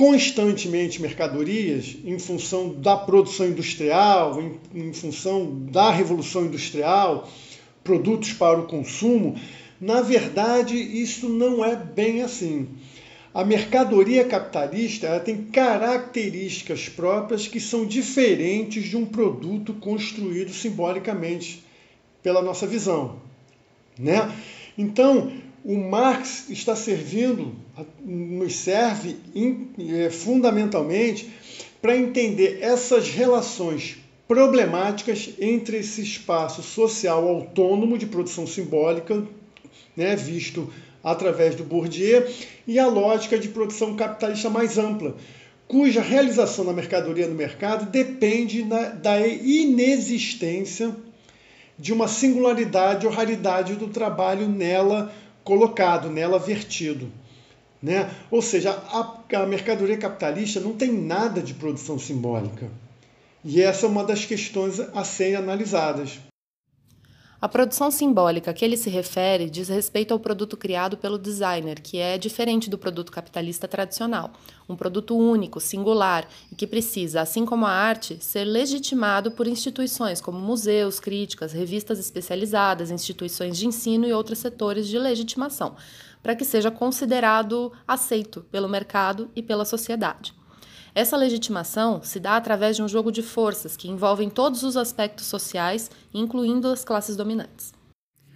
constantemente 0.00 1.02
mercadorias 1.02 1.94
em 2.06 2.18
função 2.18 2.70
da 2.72 2.96
produção 2.96 3.48
industrial, 3.48 4.40
em, 4.40 4.58
em, 4.74 4.94
função 4.94 5.66
da 5.70 5.90
revolução 5.90 6.46
industrial, 6.46 7.30
produtos 7.84 8.32
para 8.32 8.58
o 8.58 8.66
consumo, 8.66 9.38
na 9.78 10.00
verdade 10.00 10.74
isso 10.74 11.28
não 11.28 11.62
é 11.62 11.76
bem 11.76 12.22
assim. 12.22 12.66
A 13.34 13.44
mercadoria 13.44 14.24
capitalista 14.24 15.06
ela 15.06 15.20
tem 15.20 15.36
características 15.36 16.88
próprias 16.88 17.46
que 17.46 17.60
são 17.60 17.84
diferentes 17.84 18.84
de 18.84 18.96
um 18.96 19.04
produto 19.04 19.74
construído 19.74 20.50
simbolicamente 20.50 21.62
pela 22.22 22.40
nossa 22.40 22.66
visão. 22.66 23.16
Né? 23.98 24.34
Então, 24.78 25.30
o 25.62 25.76
Marx 25.76 26.48
está 26.48 26.74
servindo, 26.74 27.54
nos 28.04 28.56
serve 28.56 29.16
é, 29.78 30.10
fundamentalmente 30.10 31.30
para 31.80 31.96
entender 31.96 32.58
essas 32.60 33.08
relações 33.08 33.98
problemáticas 34.28 35.30
entre 35.40 35.78
esse 35.78 36.02
espaço 36.02 36.62
social 36.62 37.26
autônomo 37.26 37.98
de 37.98 38.06
produção 38.06 38.46
simbólica, 38.46 39.26
né, 39.96 40.14
visto 40.14 40.72
através 41.02 41.54
do 41.54 41.64
Bourdieu, 41.64 42.28
e 42.66 42.78
a 42.78 42.86
lógica 42.86 43.38
de 43.38 43.48
produção 43.48 43.96
capitalista 43.96 44.50
mais 44.50 44.78
ampla, 44.78 45.16
cuja 45.66 46.02
realização 46.02 46.64
da 46.64 46.72
mercadoria 46.72 47.26
no 47.26 47.34
mercado 47.34 47.90
depende 47.90 48.62
da 48.62 49.26
inexistência 49.26 50.94
de 51.78 51.92
uma 51.92 52.06
singularidade 52.06 53.06
ou 53.06 53.12
raridade 53.12 53.74
do 53.74 53.88
trabalho 53.88 54.48
nela 54.48 55.12
colocado, 55.42 56.10
nela 56.10 56.38
vertido. 56.38 57.10
Né? 57.82 58.10
Ou 58.30 58.42
seja, 58.42 58.70
a, 58.72 59.18
a 59.36 59.46
mercadoria 59.46 59.96
capitalista 59.96 60.60
não 60.60 60.74
tem 60.74 60.92
nada 60.92 61.40
de 61.40 61.54
produção 61.54 61.98
simbólica. 61.98 62.70
E 63.44 63.62
essa 63.62 63.86
é 63.86 63.88
uma 63.88 64.04
das 64.04 64.26
questões 64.26 64.78
a 64.78 65.02
serem 65.02 65.36
analisadas. 65.36 66.20
A 67.40 67.48
produção 67.48 67.90
simbólica 67.90 68.50
a 68.50 68.54
que 68.54 68.62
ele 68.62 68.76
se 68.76 68.90
refere 68.90 69.48
diz 69.48 69.70
respeito 69.70 70.12
ao 70.12 70.20
produto 70.20 70.58
criado 70.58 70.98
pelo 70.98 71.18
designer, 71.18 71.80
que 71.80 71.96
é 71.96 72.18
diferente 72.18 72.68
do 72.68 72.76
produto 72.76 73.10
capitalista 73.10 73.66
tradicional, 73.66 74.32
um 74.68 74.76
produto 74.76 75.16
único, 75.16 75.58
singular 75.58 76.28
e 76.52 76.54
que 76.54 76.66
precisa, 76.66 77.22
assim 77.22 77.46
como 77.46 77.64
a 77.64 77.70
arte, 77.70 78.22
ser 78.22 78.44
legitimado 78.44 79.30
por 79.30 79.46
instituições 79.46 80.20
como 80.20 80.38
museus, 80.38 81.00
críticas, 81.00 81.54
revistas 81.54 81.98
especializadas, 81.98 82.90
instituições 82.90 83.56
de 83.56 83.66
ensino 83.66 84.06
e 84.06 84.12
outros 84.12 84.38
setores 84.38 84.86
de 84.86 84.98
legitimação, 84.98 85.76
para 86.22 86.34
que 86.34 86.44
seja 86.44 86.70
considerado 86.70 87.72
aceito 87.86 88.42
pelo 88.50 88.68
mercado 88.68 89.30
e 89.34 89.42
pela 89.42 89.64
sociedade. 89.64 90.34
Essa 90.94 91.16
legitimação 91.16 92.02
se 92.02 92.18
dá 92.18 92.36
através 92.36 92.76
de 92.76 92.82
um 92.82 92.88
jogo 92.88 93.12
de 93.12 93.22
forças 93.22 93.76
que 93.76 93.88
envolvem 93.88 94.28
todos 94.28 94.62
os 94.62 94.76
aspectos 94.76 95.26
sociais, 95.26 95.90
incluindo 96.12 96.68
as 96.68 96.84
classes 96.84 97.16
dominantes. 97.16 97.72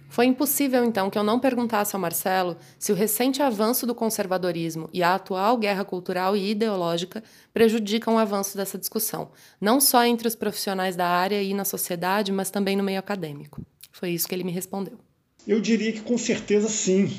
Foi 0.07 0.25
impossível, 0.25 0.85
então, 0.85 1.09
que 1.09 1.17
eu 1.17 1.23
não 1.23 1.41
perguntasse 1.41 1.93
ao 1.93 1.99
Marcelo 1.99 2.55
se 2.79 2.89
o 2.89 2.95
recente 2.95 3.41
avanço 3.41 3.85
do 3.85 3.93
conservadorismo 3.93 4.89
e 4.93 5.03
a 5.03 5.15
atual 5.15 5.57
guerra 5.57 5.83
cultural 5.83 6.37
e 6.37 6.51
ideológica 6.51 7.21
prejudicam 7.53 8.15
o 8.15 8.17
avanço 8.17 8.55
dessa 8.55 8.77
discussão, 8.77 9.29
não 9.59 9.81
só 9.81 10.05
entre 10.05 10.25
os 10.25 10.35
profissionais 10.35 10.95
da 10.95 11.05
área 11.05 11.43
e 11.43 11.53
na 11.53 11.65
sociedade, 11.65 12.31
mas 12.31 12.49
também 12.49 12.77
no 12.77 12.83
meio 12.83 12.99
acadêmico. 12.99 13.61
Foi 13.91 14.11
isso 14.11 14.25
que 14.25 14.33
ele 14.33 14.45
me 14.45 14.53
respondeu. 14.53 14.97
Eu 15.45 15.59
diria 15.59 15.91
que 15.91 16.01
com 16.01 16.17
certeza 16.17 16.69
sim. 16.69 17.13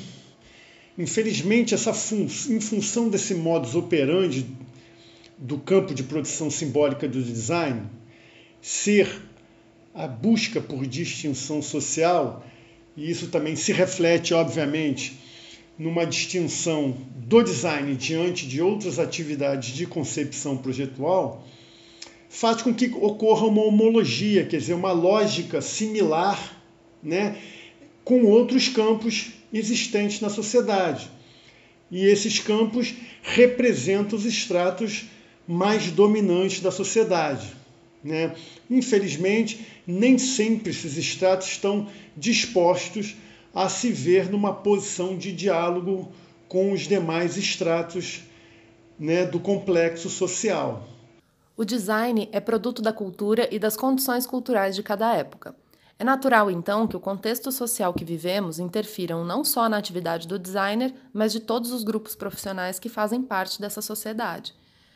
Infelizmente, 0.97 1.75
essa 1.75 1.93
fun 1.93 2.27
em 2.49 2.59
função 2.59 3.07
desse 3.07 3.35
modus 3.35 3.75
operandi 3.75 4.47
do 5.37 5.59
campo 5.59 5.93
de 5.93 6.01
produção 6.01 6.49
simbólica 6.49 7.07
do 7.07 7.21
design, 7.21 7.83
ser 8.59 9.21
a 9.93 10.07
busca 10.07 10.59
por 10.59 10.87
distinção 10.87 11.61
social, 11.61 12.43
e 12.95 13.11
isso 13.11 13.27
também 13.27 13.55
se 13.55 13.71
reflete, 13.71 14.33
obviamente, 14.33 15.13
numa 15.77 16.03
distinção 16.03 16.97
do 17.15 17.43
design 17.43 17.93
diante 17.95 18.47
de 18.47 18.59
outras 18.59 18.97
atividades 18.97 19.75
de 19.75 19.85
concepção 19.85 20.57
projetual, 20.57 21.45
faz 22.27 22.63
com 22.63 22.73
que 22.73 22.87
ocorra 22.87 23.45
uma 23.45 23.61
homologia, 23.61 24.45
quer 24.45 24.57
dizer, 24.57 24.73
uma 24.73 24.91
lógica 24.91 25.61
similar 25.61 26.59
né, 27.03 27.37
com 28.03 28.23
outros 28.23 28.67
campos 28.67 29.36
existentes 29.51 30.21
na 30.21 30.29
sociedade. 30.29 31.09
E 31.89 32.05
esses 32.05 32.39
campos 32.39 32.93
representam 33.21 34.17
os 34.17 34.25
estratos 34.25 35.05
mais 35.47 35.89
dominantes 35.91 36.59
da 36.59 36.71
sociedade. 36.71 37.55
Né? 38.03 38.35
Infelizmente, 38.69 39.65
nem 39.85 40.17
sempre 40.17 40.71
esses 40.71 40.97
estratos 40.97 41.47
estão 41.47 41.87
dispostos 42.15 43.15
a 43.53 43.69
se 43.69 43.91
ver 43.91 44.29
numa 44.29 44.53
posição 44.53 45.17
de 45.17 45.31
diálogo 45.31 46.11
com 46.47 46.71
os 46.71 46.81
demais 46.81 47.37
estratos 47.37 48.21
né, 48.99 49.25
do 49.25 49.39
complexo 49.39 50.09
social. 50.09 50.87
O 51.55 51.65
design 51.65 52.29
é 52.31 52.39
produto 52.39 52.81
da 52.81 52.93
cultura 52.93 53.47
e 53.51 53.57
das 53.57 53.75
condições 53.75 54.27
culturais 54.27 54.75
de 54.75 54.83
cada 54.83 55.15
época. 55.15 55.55
É 55.99 56.03
natural, 56.03 56.51
então, 56.51 56.85
que 56.87 56.95
o 56.95 56.99
contexto 56.99 57.51
social 57.51 57.91
que 57.91 58.05
vivemos 58.05 58.59
interfiram 58.59 59.25
não 59.25 59.43
só 59.43 59.67
na 59.67 59.77
atividade 59.77 60.27
do 60.27 60.37
designer, 60.37 60.93
mas 61.11 61.31
de 61.31 61.39
todos 61.39 61.71
os 61.71 61.83
grupos 61.83 62.15
profissionais 62.15 62.77
que 62.77 62.87
fazem 62.87 63.23
parte 63.23 63.59
dessa 63.59 63.81
sociedade. 63.81 64.53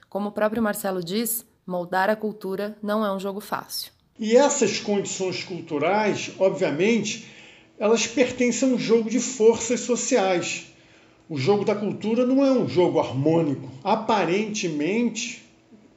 Como 0.08 0.29
o 0.29 0.31
próprio 0.31 0.62
Marcelo 0.62 1.03
diz, 1.03 1.43
moldar 1.65 2.08
a 2.08 2.15
cultura 2.15 2.77
não 2.84 3.03
é 3.03 3.12
um 3.12 3.20
jogo 3.20 3.39
fácil. 3.39 3.91
E 4.20 4.38
essas 4.38 4.79
condições 4.79 5.43
culturais, 5.43 6.31
obviamente, 6.38 7.27
elas 7.79 8.05
pertencem 8.05 8.70
a 8.70 8.75
um 8.75 8.77
jogo 8.77 9.10
de 9.10 9.20
forças 9.20 9.79
sociais. 9.79 10.67
O 11.27 11.36
jogo 11.36 11.65
da 11.65 11.74
cultura 11.74 12.27
não 12.27 12.46
é 12.46 12.51
um 12.51 12.67
jogo 12.67 13.00
harmônico. 13.00 13.72
Aparentemente, 13.84 15.43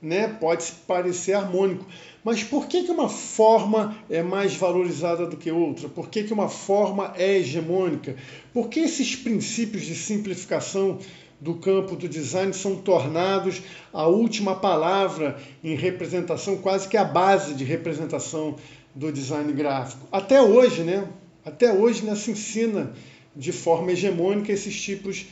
né, 0.00 0.28
pode 0.28 0.64
parecer 0.86 1.34
harmônico, 1.34 1.84
mas 2.24 2.42
por 2.42 2.66
que, 2.66 2.84
que 2.84 2.90
uma 2.90 3.08
forma 3.08 3.96
é 4.08 4.22
mais 4.22 4.56
valorizada 4.56 5.26
do 5.26 5.36
que 5.36 5.50
outra? 5.50 5.90
Por 5.90 6.08
que, 6.08 6.24
que 6.24 6.32
uma 6.32 6.48
forma 6.48 7.12
é 7.16 7.36
hegemônica? 7.36 8.16
Por 8.52 8.68
que 8.70 8.80
esses 8.80 9.14
princípios 9.14 9.84
de 9.84 9.94
simplificação 9.94 10.98
do 11.38 11.56
campo 11.56 11.94
do 11.94 12.08
design 12.08 12.54
são 12.54 12.76
tornados 12.76 13.60
a 13.92 14.06
última 14.06 14.56
palavra 14.56 15.38
em 15.62 15.76
representação, 15.76 16.56
quase 16.56 16.88
que 16.88 16.96
a 16.96 17.04
base 17.04 17.52
de 17.52 17.62
representação 17.62 18.56
do 18.94 19.12
design 19.12 19.52
gráfico? 19.52 20.08
Até 20.10 20.40
hoje, 20.40 20.82
né? 20.82 21.06
Até 21.44 21.74
hoje 21.74 22.02
né, 22.06 22.16
se 22.16 22.30
ensina 22.30 22.94
de 23.36 23.52
forma 23.52 23.92
hegemônica 23.92 24.50
esses 24.50 24.80
tipos 24.80 25.26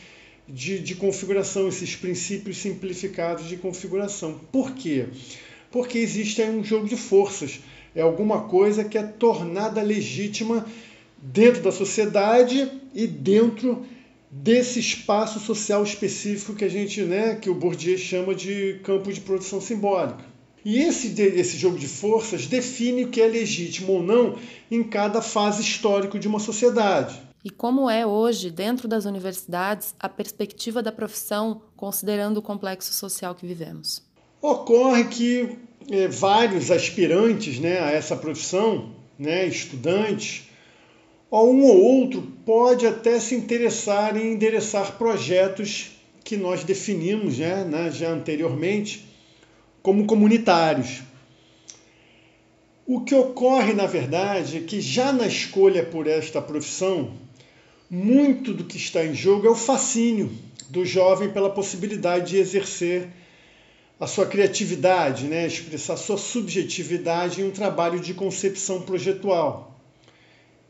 de, 0.46 0.78
de 0.78 0.94
configuração, 0.94 1.68
esses 1.68 1.96
princípios 1.96 2.58
simplificados 2.58 3.48
de 3.48 3.56
configuração. 3.56 4.38
Por 4.52 4.72
quê? 4.72 5.06
Existe 5.94 6.42
um 6.42 6.62
jogo 6.62 6.86
de 6.86 6.96
forças. 6.96 7.60
É 7.94 8.02
alguma 8.02 8.42
coisa 8.42 8.84
que 8.84 8.96
é 8.96 9.02
tornada 9.02 9.82
legítima 9.82 10.66
dentro 11.18 11.62
da 11.62 11.70
sociedade 11.70 12.70
e 12.94 13.06
dentro 13.06 13.84
desse 14.30 14.80
espaço 14.80 15.38
social 15.38 15.82
específico 15.82 16.54
que 16.54 16.64
a 16.64 16.68
gente, 16.68 17.02
né, 17.02 17.34
que 17.34 17.50
o 17.50 17.54
Bourdieu 17.54 17.98
chama 17.98 18.34
de 18.34 18.80
campo 18.82 19.12
de 19.12 19.20
produção 19.20 19.60
simbólica. 19.60 20.24
E 20.64 20.78
esse, 20.78 21.20
esse 21.20 21.56
jogo 21.56 21.78
de 21.78 21.88
forças 21.88 22.46
define 22.46 23.04
o 23.04 23.08
que 23.08 23.20
é 23.20 23.26
legítimo 23.26 23.94
ou 23.94 24.02
não 24.02 24.38
em 24.70 24.82
cada 24.82 25.20
fase 25.20 25.60
histórica 25.60 26.18
de 26.18 26.28
uma 26.28 26.38
sociedade. 26.38 27.20
E 27.44 27.50
como 27.50 27.90
é 27.90 28.06
hoje, 28.06 28.50
dentro 28.50 28.86
das 28.86 29.04
universidades, 29.04 29.94
a 29.98 30.08
perspectiva 30.08 30.80
da 30.80 30.92
profissão, 30.92 31.60
considerando 31.76 32.36
o 32.36 32.42
complexo 32.42 32.92
social 32.92 33.34
que 33.34 33.44
vivemos? 33.44 34.11
Ocorre 34.42 35.04
que 35.04 35.56
é, 35.88 36.08
vários 36.08 36.72
aspirantes 36.72 37.60
né, 37.60 37.78
a 37.78 37.92
essa 37.92 38.16
profissão, 38.16 38.90
né, 39.16 39.46
estudantes, 39.46 40.48
ou 41.30 41.54
um 41.54 41.62
ou 41.62 41.80
outro 41.80 42.22
pode 42.44 42.84
até 42.84 43.20
se 43.20 43.36
interessar 43.36 44.16
em 44.16 44.32
endereçar 44.32 44.98
projetos 44.98 45.92
que 46.24 46.36
nós 46.36 46.64
definimos 46.64 47.38
né, 47.38 47.64
né, 47.64 47.90
já 47.92 48.10
anteriormente 48.10 49.06
como 49.80 50.06
comunitários. 50.06 51.02
O 52.84 53.02
que 53.02 53.14
ocorre, 53.14 53.72
na 53.74 53.86
verdade, 53.86 54.58
é 54.58 54.60
que 54.60 54.80
já 54.80 55.12
na 55.12 55.28
escolha 55.28 55.84
por 55.84 56.08
esta 56.08 56.42
profissão, 56.42 57.12
muito 57.88 58.52
do 58.52 58.64
que 58.64 58.76
está 58.76 59.04
em 59.04 59.14
jogo 59.14 59.46
é 59.46 59.50
o 59.50 59.54
fascínio 59.54 60.32
do 60.68 60.84
jovem 60.84 61.30
pela 61.30 61.48
possibilidade 61.48 62.30
de 62.30 62.38
exercer 62.38 63.08
a 64.02 64.06
sua 64.08 64.26
criatividade, 64.26 65.26
né? 65.26 65.46
expressar 65.46 65.96
sua 65.96 66.18
subjetividade 66.18 67.40
em 67.40 67.44
um 67.44 67.52
trabalho 67.52 68.00
de 68.00 68.12
concepção 68.12 68.82
projetual. 68.82 69.80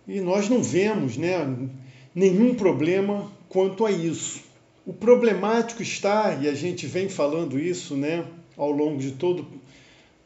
E 0.06 0.20
nós 0.20 0.50
não 0.50 0.62
vemos 0.62 1.16
né, 1.16 1.38
nenhum 2.14 2.54
problema 2.54 3.32
quanto 3.48 3.86
a 3.86 3.90
isso. 3.90 4.42
O 4.84 4.92
problemático 4.92 5.80
está, 5.82 6.34
e 6.42 6.46
a 6.46 6.52
gente 6.52 6.86
vem 6.86 7.08
falando 7.08 7.58
isso 7.58 7.96
né, 7.96 8.26
ao 8.54 8.70
longo 8.70 8.98
de, 8.98 9.12
todo, 9.12 9.46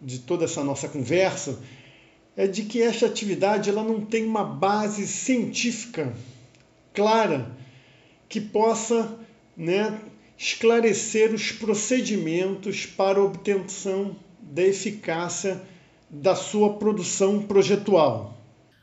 de 0.02 0.18
toda 0.18 0.44
essa 0.44 0.64
nossa 0.64 0.88
conversa, 0.88 1.60
é 2.36 2.48
de 2.48 2.64
que 2.64 2.82
esta 2.82 3.06
atividade 3.06 3.70
ela 3.70 3.84
não 3.84 4.00
tem 4.00 4.24
uma 4.24 4.42
base 4.42 5.06
científica 5.06 6.12
clara 6.92 7.52
que 8.28 8.40
possa 8.40 9.16
né, 9.56 9.96
esclarecer 10.36 11.32
os 11.32 11.50
procedimentos 11.52 12.84
para 12.84 13.22
obtenção 13.22 14.16
da 14.40 14.62
eficácia 14.62 15.62
da 16.08 16.34
sua 16.34 16.74
produção 16.74 17.42
projetual. 17.42 18.34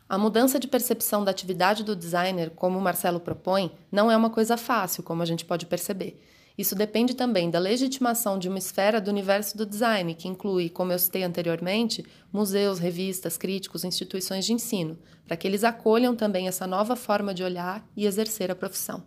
A 0.10 0.18
mudança 0.18 0.60
de 0.60 0.68
percepção 0.68 1.24
da 1.24 1.32
atividade 1.32 1.84
do 1.84 1.96
designer, 1.96 2.52
como 2.52 2.78
o 2.78 2.82
Marcelo 2.82 3.20
propõe, 3.20 3.72
não 3.92 4.12
é 4.12 4.18
uma 4.18 4.30
coisa 4.30 4.58
fácil, 4.58 5.02
como 5.02 5.22
a 5.22 5.26
gente 5.26 5.46
pode 5.46 5.66
perceber. 5.66 6.22
Isso 6.56 6.76
depende 6.76 7.16
também 7.16 7.50
da 7.50 7.58
legitimação 7.58 8.38
de 8.38 8.48
uma 8.48 8.60
esfera 8.60 9.02
do 9.02 9.10
universo 9.10 9.58
do 9.58 9.66
design, 9.66 10.13
que 10.13 10.28
inclui, 10.28 10.70
como 10.70 10.92
eu 10.92 11.00
citei 11.00 11.24
anteriormente, 11.24 12.06
museus, 12.32 12.78
revistas, 12.78 13.38
críticos, 13.38 13.84
instituições 13.84 14.46
de 14.46 14.54
ensino, 14.54 15.00
para 15.26 15.36
que 15.36 15.48
eles 15.48 15.63
acolham 15.63 16.16
também 16.16 16.48
essa 16.48 16.68
nova 16.68 16.96
forma 16.96 17.34
de 17.34 17.44
olhar 17.44 17.84
e 17.98 18.06
exercer 18.06 18.52
a 18.52 18.56
profissão. 18.56 19.04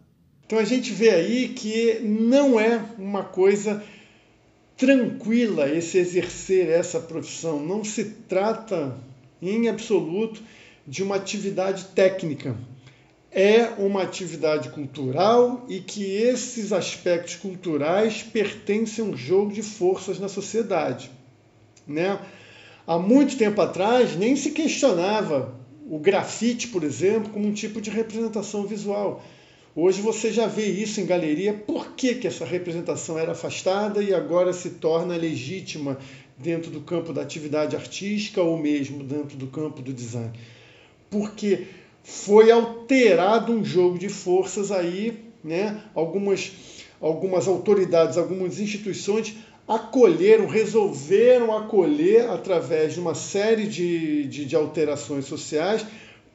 Então 0.47 0.61
a 0.61 0.65
gente 0.65 0.93
vê 0.93 1.11
aí 1.11 1.49
que 1.49 1.99
não 2.01 2.59
é 2.59 2.81
uma 2.97 3.25
coisa 3.25 3.83
tranquila 4.77 5.69
esse 5.69 5.99
exercer 5.99 6.69
essa 6.69 7.01
profissão. 7.01 7.59
Não 7.59 7.83
se 7.83 8.05
trata 8.29 8.97
em 9.43 9.69
absoluto 9.69 10.41
de 10.87 11.03
uma 11.03 11.17
atividade 11.17 11.87
técnica. 11.87 12.57
É 13.33 13.65
uma 13.77 14.03
atividade 14.03 14.69
cultural 14.69 15.67
e 15.69 15.81
que 15.81 16.05
esses 16.05 16.73
aspectos 16.73 17.35
culturais 17.35 18.23
pertencem 18.23 19.05
a 19.05 19.09
um 19.09 19.17
jogo 19.17 19.53
de 19.53 19.63
forças 19.63 20.21
na 20.21 20.29
sociedade. 20.29 21.11
Né? 21.87 22.21
Há 22.87 22.99
muito 23.01 23.37
tempo 23.37 23.61
atrás 23.61 24.17
nem 24.17 24.37
se 24.37 24.53
questionava 24.53 25.55
o 25.91 25.99
grafite, 25.99 26.69
por 26.69 26.85
exemplo, 26.85 27.31
como 27.31 27.49
um 27.49 27.53
tipo 27.53 27.81
de 27.81 27.91
representação 27.91 28.65
visual 28.65 29.25
Hoje 29.79 30.01
você 30.01 30.33
já 30.33 30.47
vê 30.47 30.65
isso 30.65 31.03
em 31.03 31.05
galeria, 31.05 31.53
por 31.53 31.93
que, 31.93 32.15
que 32.15 32.27
essa 32.27 32.47
representação 32.47 33.19
era 33.19 33.33
afastada 33.33 34.03
e 34.03 34.15
agora 34.15 34.51
se 34.55 34.71
torna 34.71 35.15
legítima 35.15 35.99
dentro 36.39 36.71
do 36.71 36.81
campo 36.81 37.13
da 37.13 37.21
atividade 37.21 37.77
artística 37.77 38.41
ou 38.41 38.57
mesmo 38.57 39.05
dentro 39.05 39.37
do 39.37 39.49
campo 39.49 39.83
do 39.83 39.93
design? 39.93 40.33
Porque 41.11 41.67
foi 42.03 42.51
alterado 42.51 43.53
um 43.53 43.63
jogo 43.63 43.99
de 43.99 44.09
forças 44.09 44.73
aí, 44.73 45.19
né? 45.45 45.83
Algumas, 45.95 46.53
algumas 46.99 47.47
autoridades, 47.47 48.17
algumas 48.17 48.59
instituições 48.59 49.35
acolheram, 49.69 50.47
resolveram 50.47 51.55
acolher 51.55 52.31
através 52.31 52.95
de 52.95 53.01
uma 53.01 53.15
série 53.15 53.67
de, 53.67 54.25
de, 54.25 54.47
de 54.47 54.57
alterações 54.57 55.27
sociais 55.27 55.85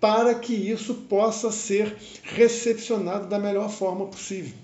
para 0.01 0.33
que 0.33 0.53
isso 0.53 0.95
possa 0.95 1.51
ser 1.51 1.95
recepcionado 2.23 3.27
da 3.27 3.37
melhor 3.37 3.69
forma 3.69 4.07
possível. 4.07 4.55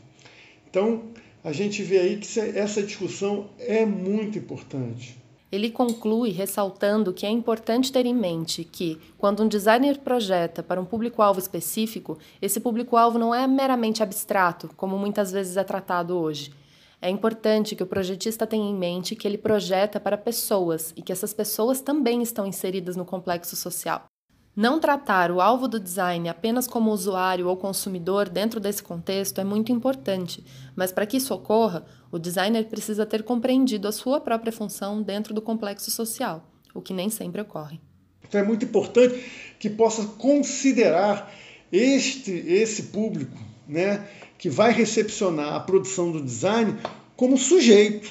Então, 0.67 1.03
a 1.43 1.53
gente 1.53 1.83
vê 1.83 1.99
aí 1.99 2.17
que 2.17 2.39
essa 2.39 2.81
discussão 2.81 3.51
é 3.59 3.85
muito 3.85 4.39
importante. 4.39 5.15
Ele 5.49 5.69
conclui 5.69 6.31
ressaltando 6.31 7.13
que 7.13 7.25
é 7.25 7.29
importante 7.29 7.91
ter 7.91 8.05
em 8.05 8.15
mente 8.15 8.65
que, 8.65 8.99
quando 9.17 9.43
um 9.43 9.47
designer 9.47 9.99
projeta 9.99 10.61
para 10.61 10.81
um 10.81 10.85
público-alvo 10.85 11.39
específico, 11.39 12.17
esse 12.41 12.59
público-alvo 12.59 13.17
não 13.17 13.33
é 13.33 13.47
meramente 13.47 14.03
abstrato, 14.03 14.69
como 14.75 14.97
muitas 14.97 15.31
vezes 15.31 15.55
é 15.55 15.63
tratado 15.63 16.17
hoje. 16.17 16.51
É 16.99 17.09
importante 17.09 17.75
que 17.75 17.83
o 17.83 17.87
projetista 17.87 18.47
tenha 18.47 18.69
em 18.69 18.75
mente 18.75 19.15
que 19.15 19.27
ele 19.27 19.37
projeta 19.37 19.99
para 19.99 20.17
pessoas 20.17 20.91
e 20.97 21.01
que 21.01 21.11
essas 21.11 21.31
pessoas 21.31 21.79
também 21.79 22.23
estão 22.23 22.45
inseridas 22.45 22.95
no 22.97 23.05
complexo 23.05 23.55
social. 23.55 24.07
Não 24.57 24.79
tratar 24.79 25.29
o 25.29 25.39
alvo 25.39 25.67
do 25.67 25.79
design 25.79 26.27
apenas 26.27 26.65
como 26.65 26.89
usuário 26.89 27.47
ou 27.47 27.55
consumidor 27.55 28.27
dentro 28.27 28.59
desse 28.59 28.81
contexto 28.81 29.39
é 29.39 29.43
muito 29.43 29.71
importante, 29.71 30.43
mas 30.75 30.91
para 30.91 31.05
que 31.05 31.17
isso 31.17 31.31
ocorra, 31.31 31.85
o 32.11 32.17
designer 32.17 32.65
precisa 32.65 33.05
ter 33.05 33.21
compreendido 33.21 33.87
a 33.87 33.91
sua 33.91 34.19
própria 34.19 34.51
função 34.51 35.03
dentro 35.03 35.31
do 35.31 35.43
complexo 35.43 35.91
social, 35.91 36.43
o 36.73 36.81
que 36.81 36.91
nem 36.91 37.07
sempre 37.07 37.39
ocorre. 37.39 37.79
Então 38.27 38.41
é 38.41 38.43
muito 38.43 38.65
importante 38.65 39.23
que 39.59 39.69
possa 39.69 40.03
considerar 40.17 41.31
este 41.71 42.31
esse 42.31 42.83
público, 42.87 43.37
né, 43.67 44.07
que 44.39 44.49
vai 44.49 44.71
recepcionar 44.71 45.53
a 45.53 45.59
produção 45.59 46.11
do 46.11 46.19
design 46.19 46.79
como 47.15 47.37
sujeito 47.37 48.09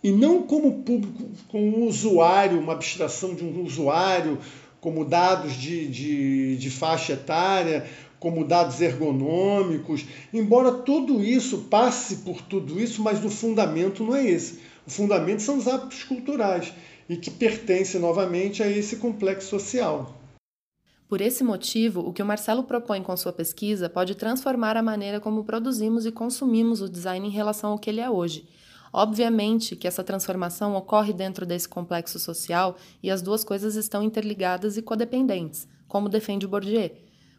e 0.00 0.12
não 0.12 0.44
como 0.44 0.84
público, 0.84 1.28
como 1.48 1.84
usuário, 1.88 2.60
uma 2.60 2.74
abstração 2.74 3.34
de 3.34 3.42
um 3.42 3.64
usuário 3.64 4.38
como 4.80 5.04
dados 5.04 5.54
de, 5.54 5.88
de, 5.88 6.56
de 6.56 6.70
faixa 6.70 7.14
etária, 7.14 7.86
como 8.18 8.44
dados 8.44 8.80
ergonômicos, 8.80 10.04
embora 10.32 10.72
tudo 10.72 11.22
isso 11.22 11.66
passe 11.70 12.16
por 12.16 12.42
tudo 12.42 12.80
isso, 12.80 13.02
mas 13.02 13.24
o 13.24 13.30
fundamento 13.30 14.04
não 14.04 14.16
é 14.16 14.28
esse. 14.28 14.60
O 14.86 14.90
fundamento 14.90 15.42
são 15.42 15.58
os 15.58 15.68
hábitos 15.68 16.02
culturais 16.04 16.72
e 17.08 17.16
que 17.16 17.30
pertence 17.30 17.98
novamente 17.98 18.62
a 18.62 18.68
esse 18.68 18.96
complexo 18.96 19.48
social. 19.48 20.14
Por 21.08 21.20
esse 21.20 21.42
motivo, 21.42 22.00
o 22.00 22.12
que 22.12 22.22
o 22.22 22.26
Marcelo 22.26 22.64
propõe 22.64 23.02
com 23.02 23.16
sua 23.16 23.32
pesquisa 23.32 23.88
pode 23.88 24.14
transformar 24.14 24.76
a 24.76 24.82
maneira 24.82 25.18
como 25.18 25.44
produzimos 25.44 26.04
e 26.04 26.12
consumimos 26.12 26.82
o 26.82 26.88
design 26.88 27.26
em 27.26 27.30
relação 27.30 27.72
ao 27.72 27.78
que 27.78 27.88
ele 27.88 28.00
é 28.00 28.10
hoje 28.10 28.46
Obviamente 28.92 29.76
que 29.76 29.86
essa 29.86 30.04
transformação 30.04 30.74
ocorre 30.74 31.12
dentro 31.12 31.44
desse 31.44 31.68
complexo 31.68 32.18
social 32.18 32.76
e 33.02 33.10
as 33.10 33.22
duas 33.22 33.44
coisas 33.44 33.76
estão 33.76 34.02
interligadas 34.02 34.76
e 34.76 34.82
codependentes, 34.82 35.68
como 35.86 36.08
defende 36.08 36.46
Bourdieu. 36.46 36.90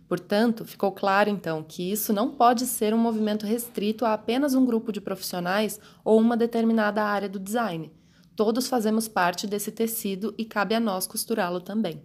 Portanto, 0.07 0.65
ficou 0.65 0.91
claro 0.91 1.29
então 1.29 1.63
que 1.63 1.91
isso 1.91 2.11
não 2.11 2.31
pode 2.31 2.65
ser 2.65 2.93
um 2.95 2.97
movimento 2.97 3.45
restrito 3.45 4.05
a 4.05 4.13
apenas 4.13 4.55
um 4.55 4.65
grupo 4.65 4.91
de 4.91 4.99
profissionais 4.99 5.79
ou 6.03 6.19
uma 6.19 6.35
determinada 6.35 7.03
área 7.03 7.29
do 7.29 7.39
design. 7.39 7.91
Todos 8.35 8.67
fazemos 8.67 9.07
parte 9.07 9.45
desse 9.45 9.71
tecido 9.71 10.33
e 10.37 10.45
cabe 10.45 10.73
a 10.73 10.79
nós 10.79 11.05
costurá-lo 11.05 11.61
também. 11.61 12.01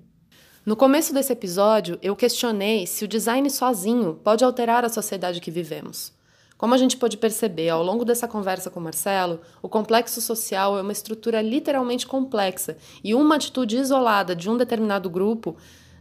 No 0.66 0.76
começo 0.76 1.14
desse 1.14 1.32
episódio, 1.32 1.98
eu 2.02 2.16
questionei 2.16 2.86
se 2.86 3.04
o 3.04 3.08
design 3.08 3.48
sozinho 3.50 4.14
pode 4.14 4.44
alterar 4.44 4.84
a 4.84 4.88
sociedade 4.88 5.40
que 5.40 5.50
vivemos. 5.50 6.12
Como 6.56 6.72
a 6.72 6.78
gente 6.78 6.96
pôde 6.96 7.16
perceber 7.16 7.68
ao 7.68 7.82
longo 7.82 8.04
dessa 8.04 8.28
conversa 8.28 8.70
com 8.70 8.80
Marcelo, 8.80 9.40
o 9.60 9.68
complexo 9.68 10.20
social 10.20 10.78
é 10.78 10.82
uma 10.82 10.92
estrutura 10.92 11.42
literalmente 11.42 12.06
complexa 12.06 12.76
e 13.02 13.14
uma 13.14 13.36
atitude 13.36 13.76
isolada 13.76 14.36
de 14.36 14.48
um 14.48 14.56
determinado 14.56 15.10
grupo 15.10 15.56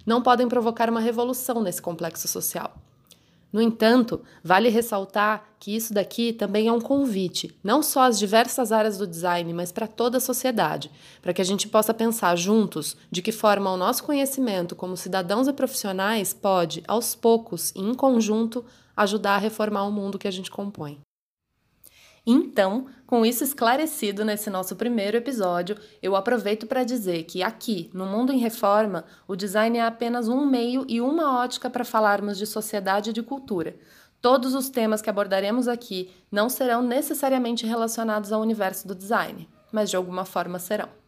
não 0.05 0.21
podem 0.21 0.47
provocar 0.47 0.89
uma 0.89 0.99
revolução 0.99 1.61
nesse 1.61 1.81
complexo 1.81 2.27
social. 2.27 2.75
No 3.53 3.61
entanto, 3.61 4.21
vale 4.43 4.67
ressaltar 4.67 5.43
que 5.59 5.75
isso 5.75 5.93
daqui 5.93 6.33
também 6.33 6.67
é 6.67 6.71
um 6.71 6.81
convite, 6.81 7.55
não 7.63 7.83
só 7.83 8.01
às 8.01 8.17
diversas 8.17 8.71
áreas 8.71 8.97
do 8.97 9.05
design, 9.05 9.53
mas 9.53 9.71
para 9.71 9.85
toda 9.85 10.17
a 10.17 10.21
sociedade, 10.21 10.89
para 11.21 11.33
que 11.33 11.41
a 11.41 11.45
gente 11.45 11.67
possa 11.67 11.93
pensar 11.93 12.35
juntos 12.35 12.97
de 13.11 13.21
que 13.21 13.31
forma 13.31 13.71
o 13.71 13.77
nosso 13.77 14.03
conhecimento 14.03 14.75
como 14.75 14.97
cidadãos 14.97 15.47
e 15.47 15.53
profissionais 15.53 16.33
pode, 16.33 16.83
aos 16.87 17.13
poucos 17.13 17.71
e 17.75 17.79
em 17.79 17.93
conjunto, 17.93 18.65
ajudar 18.95 19.35
a 19.35 19.39
reformar 19.39 19.83
o 19.83 19.91
mundo 19.91 20.19
que 20.19 20.27
a 20.27 20.31
gente 20.31 20.51
compõe. 20.51 20.99
Então, 22.25 22.85
com 23.05 23.25
isso 23.25 23.43
esclarecido 23.43 24.23
nesse 24.23 24.49
nosso 24.49 24.77
primeiro 24.77 25.17
episódio, 25.17 25.77
eu 26.01 26.15
aproveito 26.15 26.65
para 26.65 26.85
dizer 26.85 27.23
que 27.23 27.43
aqui, 27.43 27.89
no 27.93 28.05
Mundo 28.05 28.31
em 28.31 28.37
Reforma, 28.37 29.03
o 29.27 29.35
design 29.35 29.77
é 29.77 29.85
apenas 29.85 30.29
um 30.29 30.45
meio 30.45 30.85
e 30.87 31.01
uma 31.01 31.37
ótica 31.37 31.69
para 31.69 31.83
falarmos 31.83 32.37
de 32.37 32.47
sociedade 32.47 33.09
e 33.09 33.13
de 33.13 33.21
cultura. 33.21 33.75
Todos 34.21 34.55
os 34.55 34.69
temas 34.69 35.01
que 35.01 35.09
abordaremos 35.09 35.67
aqui 35.67 36.09
não 36.31 36.47
serão 36.47 36.81
necessariamente 36.81 37.65
relacionados 37.65 38.31
ao 38.31 38.39
universo 38.39 38.87
do 38.87 38.95
design, 38.95 39.49
mas 39.69 39.89
de 39.89 39.97
alguma 39.97 40.23
forma 40.23 40.59
serão. 40.59 41.02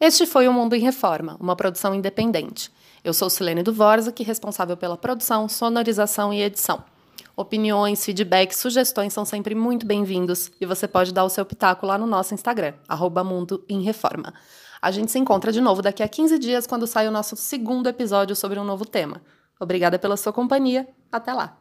Este 0.00 0.26
foi 0.26 0.46
o 0.46 0.52
Mundo 0.52 0.76
em 0.76 0.80
Reforma, 0.80 1.36
uma 1.40 1.56
produção 1.56 1.92
independente. 1.92 2.70
Eu 3.02 3.12
sou 3.12 3.28
Silene 3.28 3.64
Dvorak, 3.64 4.22
responsável 4.22 4.76
pela 4.76 4.96
produção, 4.96 5.48
sonorização 5.48 6.32
e 6.32 6.40
edição. 6.40 6.84
Opiniões, 7.34 8.04
feedbacks, 8.04 8.58
sugestões 8.58 9.12
são 9.12 9.24
sempre 9.24 9.56
muito 9.56 9.84
bem-vindos 9.84 10.52
e 10.60 10.66
você 10.66 10.86
pode 10.86 11.12
dar 11.12 11.24
o 11.24 11.28
seu 11.28 11.44
pitaco 11.44 11.84
lá 11.84 11.98
no 11.98 12.06
nosso 12.06 12.32
Instagram, 12.32 12.74
arroba 12.86 13.24
Mundo 13.24 13.64
em 13.68 13.82
Reforma. 13.82 14.32
A 14.80 14.92
gente 14.92 15.10
se 15.10 15.18
encontra 15.18 15.50
de 15.50 15.60
novo 15.60 15.82
daqui 15.82 16.04
a 16.04 16.08
15 16.08 16.38
dias 16.38 16.64
quando 16.64 16.86
sai 16.86 17.08
o 17.08 17.12
nosso 17.12 17.34
segundo 17.34 17.88
episódio 17.88 18.36
sobre 18.36 18.60
um 18.60 18.64
novo 18.64 18.86
tema. 18.86 19.20
Obrigada 19.58 19.98
pela 19.98 20.16
sua 20.16 20.32
companhia. 20.32 20.88
Até 21.10 21.32
lá! 21.32 21.58